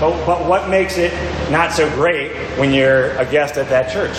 But, 0.01 0.25
but 0.25 0.48
what 0.48 0.67
makes 0.67 0.98
it 0.98 1.13
not 1.51 1.72
so 1.72 1.88
great 1.91 2.31
when 2.58 2.74
you're 2.74 3.12
a 3.17 3.25
guest 3.25 3.58
at 3.58 3.70
that 3.70 3.93
church? 3.93 4.17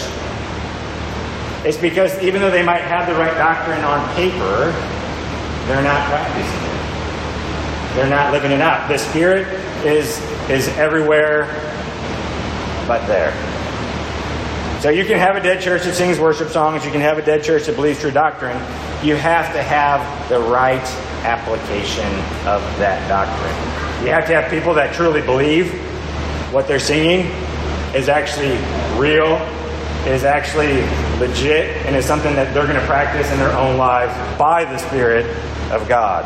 It's 1.66 1.76
because 1.76 2.16
even 2.22 2.40
though 2.40 2.52
they 2.52 2.62
might 2.62 2.82
have 2.82 3.08
the 3.08 3.14
right 3.14 3.36
doctrine 3.36 3.82
on 3.82 3.98
paper, 4.14 4.70
they're 5.66 5.82
not 5.82 6.06
practicing 6.06 6.54
it. 6.54 7.96
They're 7.96 8.08
not 8.08 8.32
living 8.32 8.52
it 8.52 8.60
out. 8.60 8.88
The 8.88 8.96
Spirit 8.96 9.48
is, 9.84 10.20
is 10.48 10.68
everywhere 10.78 11.46
but 12.86 13.04
there. 13.08 13.32
So 14.80 14.88
you 14.88 15.04
can 15.04 15.18
have 15.18 15.34
a 15.34 15.40
dead 15.40 15.60
church 15.60 15.82
that 15.82 15.96
sings 15.96 16.20
worship 16.20 16.50
songs, 16.50 16.84
you 16.84 16.92
can 16.92 17.00
have 17.00 17.18
a 17.18 17.22
dead 17.22 17.42
church 17.42 17.66
that 17.66 17.74
believes 17.74 18.00
true 18.00 18.12
doctrine. 18.12 18.56
You 19.04 19.16
have 19.16 19.52
to 19.52 19.62
have 19.64 20.28
the 20.28 20.38
right 20.38 20.86
application 21.24 22.06
of 22.46 22.62
that 22.78 23.08
doctrine. 23.08 23.71
You 24.02 24.08
have 24.08 24.26
to 24.26 24.34
have 24.34 24.50
people 24.50 24.74
that 24.74 24.94
truly 24.94 25.22
believe 25.22 25.72
what 26.52 26.66
they're 26.66 26.80
singing 26.80 27.26
is 27.94 28.08
actually 28.08 28.58
real, 29.00 29.36
is 30.10 30.24
actually 30.24 30.82
legit, 31.20 31.86
and 31.86 31.94
is 31.94 32.04
something 32.04 32.34
that 32.34 32.52
they're 32.52 32.66
going 32.66 32.80
to 32.80 32.86
practice 32.86 33.30
in 33.30 33.38
their 33.38 33.52
own 33.52 33.76
lives 33.76 34.12
by 34.36 34.64
the 34.64 34.76
Spirit 34.76 35.24
of 35.70 35.88
God. 35.88 36.24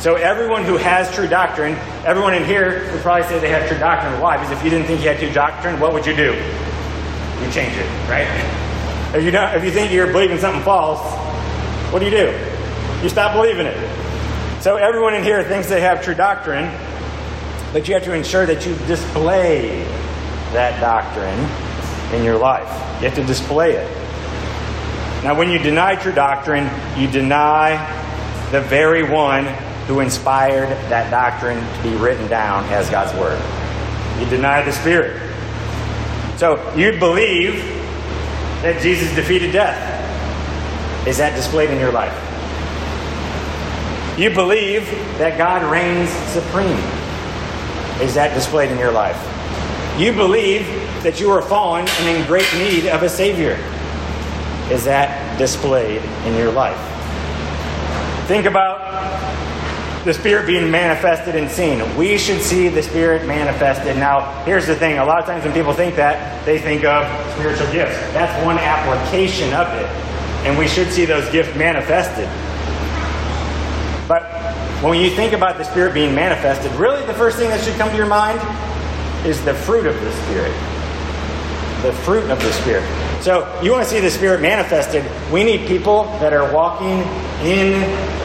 So 0.00 0.14
everyone 0.14 0.64
who 0.64 0.78
has 0.78 1.14
true 1.14 1.28
doctrine, 1.28 1.74
everyone 2.06 2.32
in 2.32 2.44
here 2.44 2.90
would 2.92 3.02
probably 3.02 3.28
say 3.28 3.38
they 3.40 3.50
have 3.50 3.68
true 3.68 3.78
doctrine. 3.78 4.18
Why? 4.22 4.38
Because 4.38 4.56
if 4.56 4.64
you 4.64 4.70
didn't 4.70 4.86
think 4.86 5.02
you 5.02 5.08
had 5.08 5.18
true 5.18 5.30
doctrine, 5.30 5.78
what 5.78 5.92
would 5.92 6.06
you 6.06 6.16
do? 6.16 6.32
You 6.32 7.52
change 7.52 7.76
it, 7.76 8.08
right? 8.08 8.26
If 9.14 9.22
you 9.22 9.30
don't, 9.30 9.54
if 9.54 9.64
you 9.64 9.70
think 9.70 9.92
you're 9.92 10.10
believing 10.10 10.38
something 10.38 10.62
false, 10.62 11.02
what 11.92 11.98
do 11.98 12.06
you 12.06 12.10
do? 12.10 12.32
You 13.02 13.10
stop 13.10 13.34
believing 13.34 13.66
it. 13.66 13.76
So 14.62 14.76
everyone 14.76 15.14
in 15.14 15.22
here 15.22 15.42
thinks 15.44 15.68
they 15.68 15.82
have 15.82 16.02
true 16.02 16.14
doctrine, 16.14 16.70
but 17.72 17.88
you 17.88 17.94
have 17.94 18.04
to 18.04 18.14
ensure 18.14 18.46
that 18.46 18.66
you 18.66 18.74
display 18.86 19.82
that 20.52 20.80
doctrine 20.80 21.38
in 22.14 22.24
your 22.24 22.38
life. 22.38 22.68
You 23.00 23.08
have 23.08 23.14
to 23.16 23.24
display 23.24 23.72
it. 23.72 23.88
Now, 25.22 25.36
when 25.36 25.50
you 25.50 25.58
deny 25.58 25.96
true 25.96 26.12
doctrine, 26.12 26.70
you 26.96 27.08
deny 27.10 27.76
the 28.50 28.60
very 28.62 29.02
one 29.02 29.44
who 29.86 30.00
inspired 30.00 30.68
that 30.90 31.10
doctrine 31.10 31.58
to 31.58 31.82
be 31.82 31.94
written 31.96 32.28
down 32.28 32.64
as 32.66 32.88
God's 32.88 33.18
Word. 33.18 33.40
You 34.20 34.28
deny 34.30 34.62
the 34.62 34.72
Spirit. 34.72 35.20
So 36.38 36.74
you 36.74 36.98
believe 36.98 37.56
that 38.62 38.80
Jesus 38.80 39.14
defeated 39.14 39.52
death. 39.52 39.76
Is 41.06 41.18
that 41.18 41.34
displayed 41.34 41.70
in 41.70 41.78
your 41.80 41.92
life? 41.92 42.16
You 44.18 44.30
believe 44.30 44.86
that 45.18 45.38
God 45.38 45.62
reigns 45.70 46.10
supreme. 46.32 46.97
Is 48.00 48.14
that 48.14 48.34
displayed 48.34 48.70
in 48.70 48.78
your 48.78 48.92
life? 48.92 49.18
You 49.98 50.12
believe 50.12 50.66
that 51.02 51.18
you 51.20 51.30
are 51.30 51.42
fallen 51.42 51.88
and 51.88 52.16
in 52.16 52.26
great 52.26 52.52
need 52.54 52.86
of 52.86 53.02
a 53.02 53.08
Savior. 53.08 53.58
Is 54.70 54.84
that 54.84 55.36
displayed 55.38 56.02
in 56.24 56.36
your 56.36 56.52
life? 56.52 56.78
Think 58.28 58.46
about 58.46 58.78
the 60.04 60.14
Spirit 60.14 60.46
being 60.46 60.70
manifested 60.70 61.34
and 61.34 61.50
seen. 61.50 61.96
We 61.96 62.16
should 62.18 62.40
see 62.40 62.68
the 62.68 62.82
Spirit 62.82 63.26
manifested. 63.26 63.96
Now, 63.96 64.44
here's 64.44 64.66
the 64.66 64.76
thing 64.76 64.98
a 64.98 65.04
lot 65.04 65.18
of 65.18 65.26
times 65.26 65.44
when 65.44 65.52
people 65.52 65.72
think 65.72 65.96
that, 65.96 66.44
they 66.46 66.58
think 66.58 66.84
of 66.84 67.04
spiritual 67.34 67.70
gifts. 67.72 67.98
That's 68.12 68.44
one 68.44 68.58
application 68.58 69.52
of 69.54 69.66
it. 69.74 69.86
And 70.46 70.56
we 70.56 70.68
should 70.68 70.92
see 70.92 71.04
those 71.04 71.28
gifts 71.30 71.56
manifested. 71.56 72.28
When 74.80 75.00
you 75.00 75.10
think 75.10 75.32
about 75.32 75.58
the 75.58 75.64
Spirit 75.64 75.92
being 75.92 76.14
manifested, 76.14 76.70
really 76.76 77.04
the 77.04 77.14
first 77.14 77.36
thing 77.36 77.48
that 77.48 77.60
should 77.64 77.74
come 77.74 77.90
to 77.90 77.96
your 77.96 78.06
mind 78.06 78.38
is 79.26 79.44
the 79.44 79.52
fruit 79.52 79.86
of 79.86 80.00
the 80.00 80.12
Spirit. 80.22 80.52
The 81.82 81.92
fruit 82.04 82.30
of 82.30 82.38
the 82.38 82.52
Spirit. 82.52 82.84
So, 83.20 83.60
you 83.60 83.72
want 83.72 83.82
to 83.82 83.90
see 83.90 83.98
the 83.98 84.08
Spirit 84.08 84.40
manifested, 84.40 85.04
we 85.32 85.42
need 85.42 85.66
people 85.66 86.04
that 86.20 86.32
are 86.32 86.54
walking 86.54 87.00
in 87.44 87.80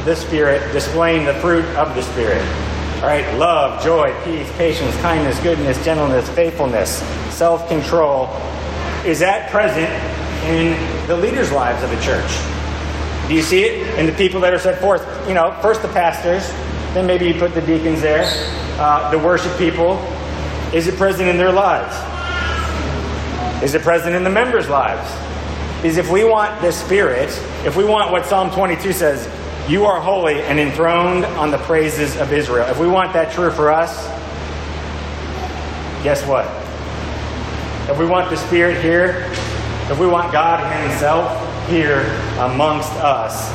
the 0.06 0.16
Spirit, 0.16 0.72
displaying 0.74 1.26
the 1.26 1.34
fruit 1.36 1.66
of 1.76 1.96
the 1.96 2.04
Spirit. 2.04 2.46
All 2.98 3.10
right, 3.10 3.26
love, 3.40 3.84
joy, 3.84 4.14
peace, 4.24 4.48
patience, 4.56 4.96
kindness, 4.98 5.40
goodness, 5.40 5.84
gentleness, 5.84 6.30
faithfulness, 6.30 7.00
self 7.36 7.68
control. 7.68 8.30
Is 9.06 9.18
that 9.22 9.50
present 9.50 9.90
in 10.46 11.08
the 11.08 11.18
leaders' 11.18 11.52
lives 11.52 11.82
of 11.82 11.92
a 11.92 12.00
church? 12.00 12.53
Do 13.28 13.36
you 13.36 13.42
see 13.42 13.64
it 13.64 13.98
in 13.98 14.06
the 14.06 14.12
people 14.12 14.42
that 14.42 14.54
are 14.54 14.60
set 14.60 14.82
forth? 14.82 15.02
You 15.28 15.34
know, 15.34 15.58
first 15.62 15.82
the 15.82 15.88
pastors, 15.88 16.46
then 16.94 17.08
maybe 17.08 17.26
you 17.26 17.34
put 17.36 17.54
the 17.54 17.62
deacons 17.62 18.02
there, 18.02 18.26
uh, 18.80 19.10
the 19.12 19.20
worship 19.20 19.58
people. 19.58 19.94
Is 20.74 20.88
it 20.88 20.98
present 20.98 21.30
in 21.30 21.38
their 21.38 21.52
lives? 21.52 21.96
Is 23.64 23.76
it 23.76 23.82
present 23.82 24.14
in 24.14 24.26
the 24.26 24.30
members' 24.30 24.68
lives? 24.68 25.10
Is 25.86 25.98
if 25.98 26.12
we 26.12 26.26
want 26.26 26.62
the 26.62 26.72
Spirit, 26.72 27.30
if 27.66 27.78
we 27.78 27.86
want 27.86 28.12
what 28.12 28.26
Psalm 28.26 28.52
22 28.52 28.92
says, 28.92 29.30
you 29.70 29.86
are 29.86 30.02
holy 30.02 30.42
and 30.42 30.60
enthroned 30.60 31.24
on 31.24 31.50
the 31.50 31.60
praises 31.60 32.18
of 32.18 32.34
Israel. 32.34 32.68
If 32.68 32.78
we 32.78 32.88
want 32.88 33.14
that 33.14 33.32
true 33.32 33.52
for 33.52 33.72
us, 33.72 34.06
guess 36.04 36.26
what? 36.28 36.46
If 37.90 37.98
we 37.98 38.06
want 38.06 38.30
the 38.30 38.36
Spirit 38.36 38.82
here, 38.82 39.30
if 39.90 39.98
we 39.98 40.08
want 40.08 40.34
God 40.34 40.60
Himself 40.90 41.53
here 41.68 42.02
amongst 42.40 42.92
us, 42.94 43.50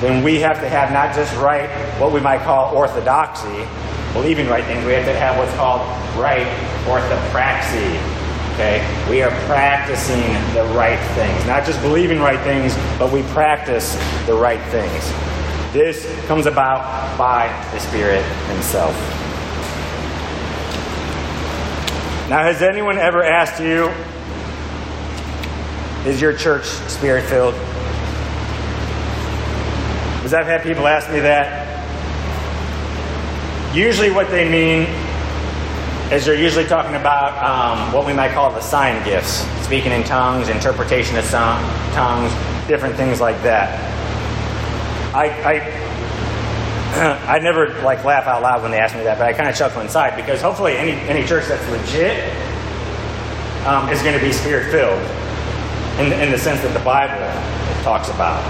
then 0.00 0.22
we 0.22 0.40
have 0.40 0.60
to 0.60 0.68
have 0.68 0.92
not 0.92 1.14
just 1.14 1.34
right, 1.36 1.68
what 2.00 2.12
we 2.12 2.20
might 2.20 2.42
call 2.42 2.74
orthodoxy, 2.74 3.66
believing 4.12 4.48
right 4.48 4.64
things, 4.64 4.84
we 4.84 4.92
have 4.92 5.04
to 5.04 5.14
have 5.14 5.36
what's 5.36 5.54
called 5.54 5.80
right 6.18 6.46
orthopraxy. 6.86 7.98
Okay? 8.54 8.82
We 9.08 9.22
are 9.22 9.30
practicing 9.46 10.32
the 10.54 10.64
right 10.74 10.98
things. 11.14 11.46
Not 11.46 11.64
just 11.64 11.80
believing 11.82 12.18
right 12.18 12.40
things, 12.40 12.76
but 12.98 13.12
we 13.12 13.22
practice 13.34 13.94
the 14.26 14.34
right 14.34 14.60
things. 14.70 15.12
This 15.72 16.06
comes 16.26 16.46
about 16.46 17.16
by 17.18 17.46
the 17.72 17.78
Spirit 17.78 18.24
Himself. 18.48 18.94
Now, 22.28 22.42
has 22.42 22.60
anyone 22.62 22.98
ever 22.98 23.22
asked 23.22 23.60
you, 23.60 23.92
is 26.06 26.20
your 26.20 26.32
church 26.32 26.64
spirit 26.64 27.24
filled? 27.24 27.54
Because 30.16 30.34
I've 30.34 30.46
had 30.46 30.62
people 30.62 30.86
ask 30.86 31.10
me 31.10 31.20
that. 31.20 31.66
Usually, 33.74 34.10
what 34.10 34.30
they 34.30 34.48
mean 34.48 34.86
is 36.12 36.24
they're 36.24 36.34
usually 36.34 36.64
talking 36.64 36.94
about 36.94 37.36
um, 37.42 37.92
what 37.92 38.06
we 38.06 38.12
might 38.12 38.32
call 38.32 38.50
the 38.50 38.60
sign 38.60 39.04
gifts 39.04 39.44
speaking 39.64 39.92
in 39.92 40.02
tongues, 40.04 40.48
interpretation 40.48 41.16
of 41.16 41.24
song, 41.24 41.62
tongues, 41.92 42.32
different 42.66 42.96
things 42.96 43.20
like 43.20 43.40
that. 43.42 43.78
I, 45.14 45.28
I, 45.42 47.18
I 47.36 47.38
never 47.40 47.80
like 47.82 48.04
laugh 48.04 48.26
out 48.26 48.40
loud 48.42 48.62
when 48.62 48.70
they 48.70 48.78
ask 48.78 48.94
me 48.96 49.02
that, 49.04 49.18
but 49.18 49.26
I 49.26 49.32
kind 49.32 49.48
of 49.48 49.56
chuckle 49.56 49.82
inside 49.82 50.16
because 50.16 50.40
hopefully 50.40 50.76
any, 50.76 50.92
any 50.92 51.26
church 51.26 51.46
that's 51.48 51.68
legit 51.68 52.32
um, 53.66 53.88
is 53.90 54.00
going 54.02 54.18
to 54.18 54.24
be 54.24 54.32
spirit 54.32 54.70
filled 54.70 55.17
in, 55.98 56.12
in 56.12 56.30
the 56.30 56.38
sense 56.38 56.62
that 56.62 56.72
the 56.72 56.84
Bible 56.84 57.18
talks 57.82 58.08
about. 58.08 58.42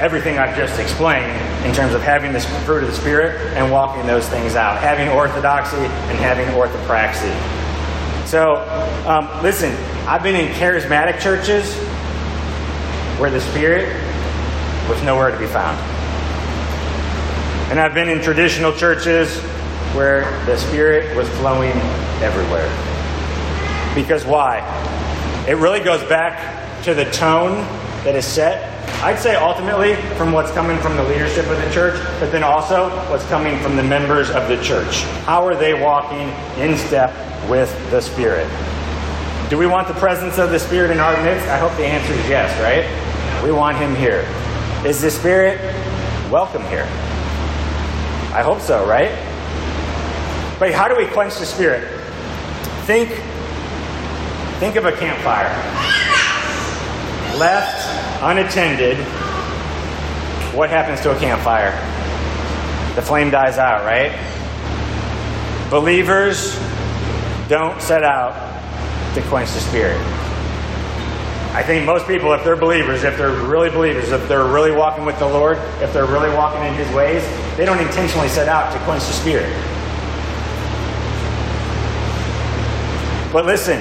Everything 0.00 0.38
I've 0.38 0.56
just 0.56 0.78
explained 0.78 1.30
in 1.64 1.74
terms 1.74 1.94
of 1.94 2.02
having 2.02 2.32
the 2.32 2.40
fruit 2.40 2.82
of 2.82 2.90
the 2.90 2.94
Spirit 2.94 3.54
and 3.56 3.72
walking 3.72 4.06
those 4.06 4.28
things 4.28 4.54
out, 4.54 4.78
having 4.78 5.08
orthodoxy 5.08 5.76
and 5.76 6.18
having 6.18 6.46
orthopraxy. 6.48 7.34
So, 8.26 8.56
um, 9.06 9.42
listen, 9.42 9.74
I've 10.06 10.22
been 10.22 10.34
in 10.34 10.52
charismatic 10.54 11.20
churches 11.20 11.74
where 13.18 13.30
the 13.30 13.40
Spirit 13.40 13.88
was 14.88 15.02
nowhere 15.02 15.30
to 15.30 15.38
be 15.38 15.46
found. 15.46 15.78
And 17.70 17.80
I've 17.80 17.94
been 17.94 18.08
in 18.08 18.20
traditional 18.20 18.72
churches 18.72 19.38
where 19.94 20.22
the 20.44 20.56
Spirit 20.58 21.16
was 21.16 21.28
flowing 21.38 21.72
everywhere. 22.20 22.68
Because 23.94 24.24
why? 24.24 24.58
It 25.48 25.56
really 25.56 25.80
goes 25.80 26.02
back 26.04 26.59
to 26.84 26.94
the 26.94 27.04
tone 27.10 27.56
that 28.04 28.14
is 28.16 28.24
set. 28.24 28.78
I'd 29.02 29.18
say 29.18 29.34
ultimately 29.36 29.96
from 30.16 30.32
what's 30.32 30.50
coming 30.52 30.78
from 30.78 30.96
the 30.96 31.04
leadership 31.04 31.46
of 31.46 31.56
the 31.58 31.70
church, 31.70 32.00
but 32.18 32.32
then 32.32 32.42
also 32.42 32.90
what's 33.10 33.24
coming 33.26 33.58
from 33.60 33.76
the 33.76 33.82
members 33.82 34.30
of 34.30 34.48
the 34.48 34.62
church. 34.62 35.02
How 35.24 35.46
are 35.46 35.54
they 35.54 35.74
walking 35.74 36.28
in 36.58 36.76
step 36.76 37.12
with 37.48 37.70
the 37.90 38.00
Spirit? 38.00 38.48
Do 39.50 39.58
we 39.58 39.66
want 39.66 39.88
the 39.88 39.94
presence 39.94 40.38
of 40.38 40.50
the 40.50 40.58
Spirit 40.58 40.90
in 40.90 41.00
our 41.00 41.22
midst? 41.22 41.46
I 41.48 41.58
hope 41.58 41.76
the 41.76 41.86
answer 41.86 42.12
is 42.12 42.28
yes, 42.28 42.50
right? 42.60 43.44
We 43.44 43.52
want 43.52 43.76
Him 43.76 43.94
here. 43.94 44.26
Is 44.84 45.00
the 45.02 45.10
Spirit 45.10 45.60
welcome 46.30 46.62
here? 46.66 46.88
I 48.32 48.42
hope 48.42 48.60
so, 48.60 48.86
right? 48.86 49.10
But 50.60 50.72
how 50.72 50.88
do 50.88 50.96
we 50.96 51.06
quench 51.06 51.38
the 51.38 51.46
spirit? 51.46 51.88
Think 52.84 53.08
think 54.60 54.76
of 54.76 54.84
a 54.84 54.92
campfire. 54.92 56.09
Left 57.38 58.22
unattended, 58.22 58.96
what 60.54 60.70
happens 60.70 61.00
to 61.02 61.16
a 61.16 61.18
campfire? 61.18 61.90
the 62.94 63.02
flame 63.02 63.30
dies 63.30 63.56
out, 63.56 63.84
right? 63.84 64.12
Believers 65.70 66.58
don't 67.48 67.80
set 67.80 68.02
out 68.02 68.34
to 69.14 69.22
quench 69.22 69.50
the 69.52 69.60
spirit. 69.60 70.00
I 71.52 71.62
think 71.62 71.84
most 71.84 72.06
people, 72.06 72.32
if 72.32 72.44
they're 72.44 72.56
believers, 72.56 73.02
if 73.02 73.16
they're 73.16 73.32
really 73.32 73.70
believers, 73.70 74.12
if 74.12 74.28
they're 74.28 74.44
really 74.44 74.70
walking 74.70 75.04
with 75.04 75.18
the 75.18 75.26
Lord, 75.26 75.56
if 75.80 75.92
they're 75.92 76.06
really 76.06 76.28
walking 76.34 76.62
in 76.62 76.74
His 76.74 76.92
ways, 76.94 77.22
they 77.56 77.64
don't 77.64 77.80
intentionally 77.80 78.28
set 78.28 78.48
out 78.48 78.72
to 78.72 78.78
quench 78.80 79.04
the 79.04 79.12
spirit. 79.12 79.50
But 83.32 83.46
listen, 83.46 83.80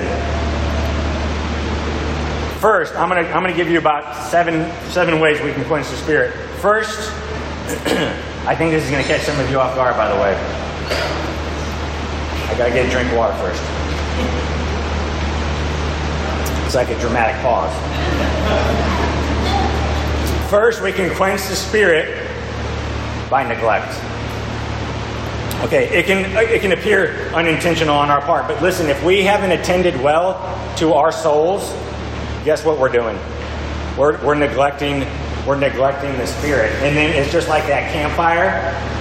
first, 2.59 2.95
I'm 2.95 3.09
gonna 3.09 3.21
I'm 3.21 3.41
gonna 3.41 3.55
give 3.55 3.69
you 3.69 3.79
about 3.79 4.29
seven 4.29 4.69
seven 4.91 5.19
ways 5.19 5.41
we 5.41 5.53
can 5.53 5.65
quench 5.65 5.89
the 5.89 5.97
spirit. 5.97 6.33
First, 6.59 7.09
I 8.45 8.55
think 8.55 8.71
this 8.71 8.83
is 8.83 8.91
gonna 8.91 9.03
catch 9.03 9.21
some 9.21 9.39
of 9.39 9.49
you 9.49 9.59
off 9.59 9.75
guard. 9.75 9.95
By 9.95 10.09
the 10.09 10.15
way, 10.15 10.35
I 12.47 12.55
gotta 12.57 12.71
get 12.71 12.85
a 12.85 12.89
drink 12.89 13.09
of 13.11 13.17
water 13.17 13.33
first. 13.37 13.61
It's 16.65 16.75
like 16.75 16.89
a 16.89 16.99
dramatic 16.99 17.41
pause. 17.41 17.73
First, 20.49 20.83
we 20.83 20.91
can 20.91 21.13
quench 21.15 21.41
the 21.47 21.55
spirit 21.55 22.27
by 23.29 23.47
neglect. 23.47 23.93
Okay, 25.63 25.89
it 25.89 26.05
can, 26.05 26.25
it 26.37 26.61
can 26.61 26.71
appear 26.71 27.31
unintentional 27.33 27.95
on 27.95 28.09
our 28.09 28.21
part, 28.21 28.47
but 28.47 28.61
listen, 28.61 28.87
if 28.87 29.03
we 29.03 29.23
haven't 29.23 29.51
attended 29.51 29.99
well 30.01 30.37
to 30.77 30.93
our 30.93 31.11
souls, 31.11 31.71
guess 32.50 32.65
what 32.65 32.79
we're 32.79 32.89
doing? 32.89 33.15
We're, 33.96 34.18
we're 34.25 34.34
neglecting 34.34 35.06
we're 35.46 35.60
neglecting 35.60 36.18
the 36.18 36.25
spirit. 36.25 36.72
And 36.82 36.98
then 36.98 37.15
it's 37.15 37.32
just 37.32 37.48
like 37.48 37.68
that 37.68 37.94
campfire, 37.94 38.50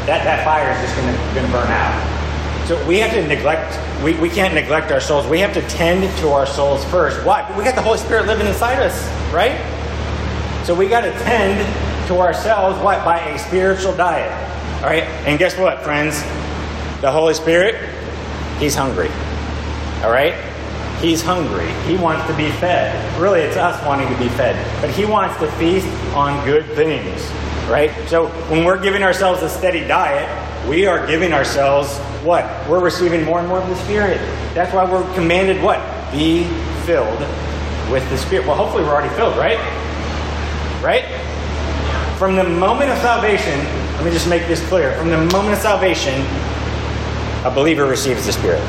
that, 0.04 0.22
that 0.24 0.44
fire 0.44 0.70
is 0.70 0.80
just 0.82 0.94
gonna, 0.96 1.16
gonna 1.34 1.50
burn 1.50 1.66
out. 1.72 2.68
So 2.68 2.86
we 2.86 2.98
have 2.98 3.12
to 3.12 3.26
neglect, 3.26 3.80
we, 4.04 4.12
we 4.20 4.28
can't 4.28 4.52
neglect 4.52 4.92
our 4.92 5.00
souls. 5.00 5.26
We 5.26 5.40
have 5.40 5.54
to 5.54 5.62
tend 5.62 6.02
to 6.18 6.28
our 6.28 6.44
souls 6.44 6.84
first. 6.84 7.24
Why? 7.24 7.42
We 7.56 7.64
got 7.64 7.74
the 7.74 7.80
Holy 7.80 7.96
Spirit 7.96 8.26
living 8.26 8.46
inside 8.46 8.82
us, 8.82 9.02
right? 9.32 9.56
So 10.66 10.74
we 10.74 10.86
got 10.86 11.00
to 11.00 11.12
tend 11.12 11.58
to 12.08 12.18
ourselves, 12.18 12.78
what? 12.84 13.02
By 13.02 13.18
a 13.30 13.38
spiritual 13.38 13.96
diet. 13.96 14.30
All 14.82 14.90
right? 14.90 15.04
And 15.24 15.38
guess 15.38 15.56
what, 15.56 15.82
friends? 15.82 16.20
The 17.00 17.10
Holy 17.10 17.32
Spirit, 17.32 17.76
He's 18.58 18.74
hungry. 18.74 19.08
All 20.04 20.10
right? 20.10 20.34
He's 21.00 21.22
hungry. 21.22 21.70
He 21.86 21.96
wants 21.96 22.26
to 22.26 22.36
be 22.36 22.50
fed. 22.50 23.20
Really, 23.20 23.40
it's 23.40 23.56
us 23.56 23.84
wanting 23.86 24.08
to 24.08 24.18
be 24.18 24.28
fed. 24.30 24.56
But 24.80 24.90
He 24.90 25.04
wants 25.04 25.38
to 25.38 25.50
feast 25.52 25.86
on 26.14 26.44
good 26.44 26.66
things. 26.72 27.30
Right? 27.68 27.92
So 28.08 28.28
when 28.48 28.64
we're 28.64 28.82
giving 28.82 29.02
ourselves 29.02 29.42
a 29.42 29.48
steady 29.48 29.86
diet, 29.86 30.28
we 30.68 30.86
are 30.86 31.06
giving 31.06 31.32
ourselves 31.32 31.96
what? 32.24 32.44
We're 32.68 32.80
receiving 32.80 33.24
more 33.24 33.38
and 33.38 33.48
more 33.48 33.58
of 33.58 33.68
the 33.68 33.76
Spirit. 33.76 34.18
That's 34.54 34.74
why 34.74 34.90
we're 34.90 35.04
commanded 35.14 35.62
what? 35.62 35.78
Be 36.10 36.44
filled 36.84 37.20
with 37.92 38.08
the 38.10 38.18
Spirit. 38.18 38.46
Well, 38.46 38.56
hopefully 38.56 38.82
we're 38.82 38.90
already 38.90 39.14
filled, 39.14 39.36
right? 39.36 39.58
Right? 40.82 41.04
From 42.18 42.34
the 42.34 42.44
moment 42.44 42.90
of 42.90 42.98
salvation, 42.98 43.56
let 43.94 44.04
me 44.04 44.10
just 44.10 44.28
make 44.28 44.46
this 44.48 44.66
clear. 44.68 44.96
From 44.98 45.10
the 45.10 45.18
moment 45.18 45.54
of 45.54 45.58
salvation, 45.58 46.24
a 47.44 47.52
believer 47.54 47.86
receives 47.86 48.26
the 48.26 48.32
Spirit. 48.32 48.62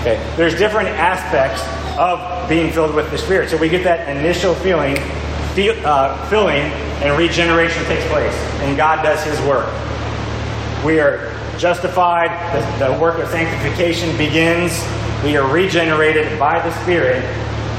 Okay, 0.00 0.16
there's 0.36 0.56
different 0.56 0.88
aspects 0.88 1.62
of 1.98 2.48
being 2.48 2.72
filled 2.72 2.94
with 2.94 3.10
the 3.10 3.18
Spirit. 3.18 3.50
So 3.50 3.56
we 3.56 3.68
get 3.68 3.82
that 3.84 4.08
initial 4.08 4.54
feeling, 4.54 4.96
feel, 5.54 5.74
uh, 5.84 6.28
filling, 6.28 6.62
and 7.02 7.18
regeneration 7.18 7.84
takes 7.84 8.06
place, 8.06 8.34
and 8.62 8.76
God 8.76 9.02
does 9.02 9.22
His 9.24 9.40
work. 9.46 9.66
We 10.84 11.00
are 11.00 11.34
justified, 11.58 12.30
the, 12.54 12.86
the 12.86 13.00
work 13.00 13.18
of 13.18 13.28
sanctification 13.28 14.16
begins, 14.16 14.80
we 15.24 15.36
are 15.36 15.52
regenerated 15.52 16.38
by 16.38 16.60
the 16.60 16.72
Spirit, 16.82 17.24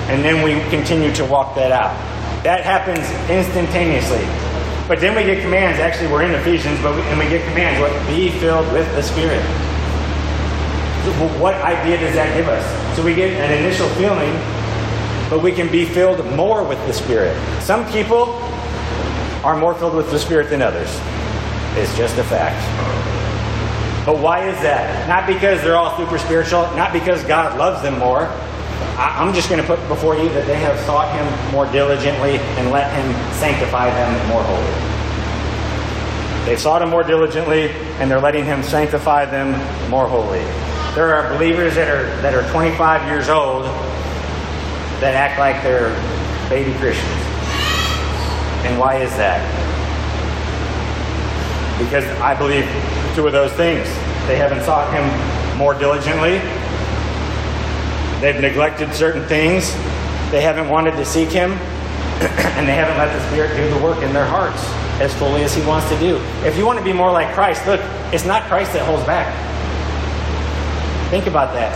and 0.09 0.23
then 0.23 0.43
we 0.43 0.59
continue 0.69 1.13
to 1.15 1.23
walk 1.23 1.55
that 1.55 1.71
out. 1.71 1.95
That 2.43 2.63
happens 2.63 3.07
instantaneously. 3.29 4.25
But 4.89 4.99
then 4.99 5.15
we 5.15 5.23
get 5.23 5.41
commands. 5.41 5.79
Actually, 5.79 6.11
we're 6.11 6.23
in 6.23 6.31
Ephesians, 6.31 6.81
but 6.81 6.95
we, 6.95 7.01
and 7.03 7.19
we 7.19 7.29
get 7.29 7.47
commands. 7.47 7.79
What? 7.79 7.93
Be 8.07 8.31
filled 8.39 8.71
with 8.73 8.89
the 8.95 9.03
Spirit. 9.03 9.68
What 11.39 11.55
idea 11.55 11.97
does 11.97 12.13
that 12.15 12.35
give 12.35 12.47
us? 12.47 12.95
So 12.95 13.03
we 13.03 13.15
get 13.15 13.31
an 13.31 13.63
initial 13.63 13.87
feeling, 13.89 14.33
but 15.29 15.41
we 15.41 15.51
can 15.51 15.71
be 15.71 15.85
filled 15.85 16.23
more 16.35 16.63
with 16.63 16.79
the 16.87 16.93
Spirit. 16.93 17.35
Some 17.61 17.89
people 17.91 18.35
are 19.43 19.57
more 19.57 19.73
filled 19.73 19.95
with 19.95 20.11
the 20.11 20.19
Spirit 20.19 20.49
than 20.49 20.61
others. 20.61 20.89
It's 21.77 21.95
just 21.97 22.17
a 22.17 22.23
fact. 22.23 22.59
But 24.05 24.19
why 24.19 24.49
is 24.49 24.59
that? 24.61 25.07
Not 25.07 25.27
because 25.27 25.61
they're 25.61 25.77
all 25.77 25.95
super 25.95 26.17
spiritual, 26.17 26.63
not 26.75 26.91
because 26.91 27.23
God 27.23 27.57
loves 27.57 27.81
them 27.81 27.97
more. 27.99 28.23
I, 28.97 29.25
am 29.25 29.33
just 29.33 29.49
going 29.49 29.61
to 29.61 29.67
put 29.67 29.79
before 29.87 30.17
you 30.17 30.27
that 30.29 30.45
they 30.45 30.55
have 30.55 30.77
sought 30.85 31.15
Him 31.15 31.53
more 31.53 31.71
diligently 31.71 32.37
and 32.57 32.71
let 32.71 32.91
Him 32.91 33.13
sanctify 33.39 33.89
them 33.89 34.27
more 34.27 34.43
holy. 34.43 36.45
They've 36.45 36.59
sought 36.59 36.81
Him 36.81 36.89
more 36.89 37.03
diligently 37.03 37.69
and 37.99 38.11
they're 38.11 38.19
letting 38.19 38.43
Him 38.43 38.63
sanctify 38.63 39.25
them 39.25 39.51
more 39.89 40.07
holy. 40.07 40.43
There 40.99 41.15
are 41.15 41.31
believers 41.31 41.75
that 41.75 41.87
are, 41.87 42.03
that 42.21 42.35
are 42.35 42.43
25 42.51 43.07
years 43.07 43.29
old 43.29 43.63
that 44.99 45.15
act 45.15 45.39
like 45.39 45.63
they're 45.63 45.95
baby 46.49 46.77
Christians. 46.77 47.23
And 48.67 48.77
why 48.77 48.97
is 48.97 49.09
that? 49.15 49.39
Because 51.79 52.03
I 52.19 52.35
believe 52.35 52.67
two 53.15 53.25
of 53.25 53.31
those 53.31 53.53
things. 53.53 53.87
They 54.27 54.35
haven't 54.35 54.61
sought 54.65 54.91
Him 54.91 55.07
more 55.57 55.73
diligently, 55.73 56.39
they've 58.19 58.41
neglected 58.41 58.93
certain 58.93 59.25
things, 59.25 59.71
they 60.31 60.41
haven't 60.41 60.67
wanted 60.67 60.97
to 60.97 61.05
seek 61.05 61.29
Him, 61.29 61.51
and 62.59 62.67
they 62.67 62.75
haven't 62.75 62.97
let 62.97 63.07
the 63.17 63.25
Spirit 63.31 63.55
do 63.55 63.73
the 63.73 63.81
work 63.81 64.03
in 64.03 64.11
their 64.11 64.27
hearts 64.27 64.61
as 64.99 65.15
fully 65.15 65.43
as 65.43 65.55
He 65.55 65.65
wants 65.65 65.87
to 65.91 65.99
do. 66.01 66.17
If 66.43 66.57
you 66.57 66.65
want 66.65 66.77
to 66.77 66.83
be 66.83 66.91
more 66.91 67.09
like 67.09 67.33
Christ, 67.33 67.65
look, 67.65 67.79
it's 68.11 68.25
not 68.25 68.43
Christ 68.49 68.73
that 68.73 68.85
holds 68.85 69.05
back. 69.05 69.49
Think 71.09 71.27
about 71.27 71.53
that. 71.53 71.73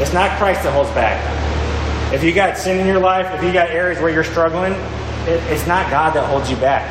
It's 0.00 0.12
not 0.12 0.38
Christ 0.38 0.62
that 0.62 0.72
holds 0.72 0.90
back. 0.90 1.22
If 2.14 2.24
you 2.24 2.32
got 2.32 2.56
sin 2.56 2.80
in 2.80 2.86
your 2.86 3.00
life, 3.00 3.26
if 3.34 3.44
you 3.44 3.52
got 3.52 3.68
areas 3.68 4.00
where 4.00 4.10
you're 4.10 4.24
struggling, 4.24 4.72
it, 4.72 5.42
it's 5.52 5.66
not 5.66 5.90
God 5.90 6.14
that 6.14 6.24
holds 6.24 6.50
you 6.50 6.56
back. 6.56 6.88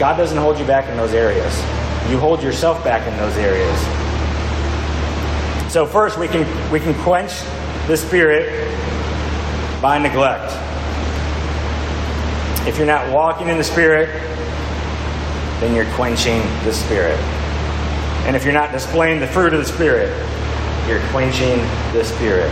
God 0.00 0.16
doesn't 0.16 0.36
hold 0.36 0.58
you 0.58 0.64
back 0.64 0.88
in 0.88 0.96
those 0.96 1.12
areas. 1.12 1.56
You 2.10 2.18
hold 2.18 2.42
yourself 2.42 2.82
back 2.82 3.06
in 3.06 3.16
those 3.18 3.36
areas. 3.36 3.78
So 5.72 5.86
first 5.86 6.18
we 6.18 6.26
can 6.26 6.44
we 6.72 6.80
can 6.80 6.94
quench 7.02 7.42
the 7.86 7.96
spirit 7.96 8.50
by 9.80 9.98
neglect. 9.98 10.52
If 12.66 12.78
you're 12.78 12.86
not 12.86 13.12
walking 13.12 13.48
in 13.48 13.58
the 13.58 13.64
spirit, 13.64 14.08
then 15.60 15.74
you're 15.74 15.92
quenching 15.94 16.40
the 16.64 16.72
spirit. 16.72 17.20
And 18.26 18.36
if 18.36 18.44
you're 18.44 18.54
not 18.54 18.72
displaying 18.72 19.20
the 19.20 19.26
fruit 19.26 19.52
of 19.52 19.60
the 19.60 19.66
spirit, 19.66 20.08
you're 20.88 21.06
quenching 21.10 21.58
the 21.92 22.04
spirit. 22.04 22.50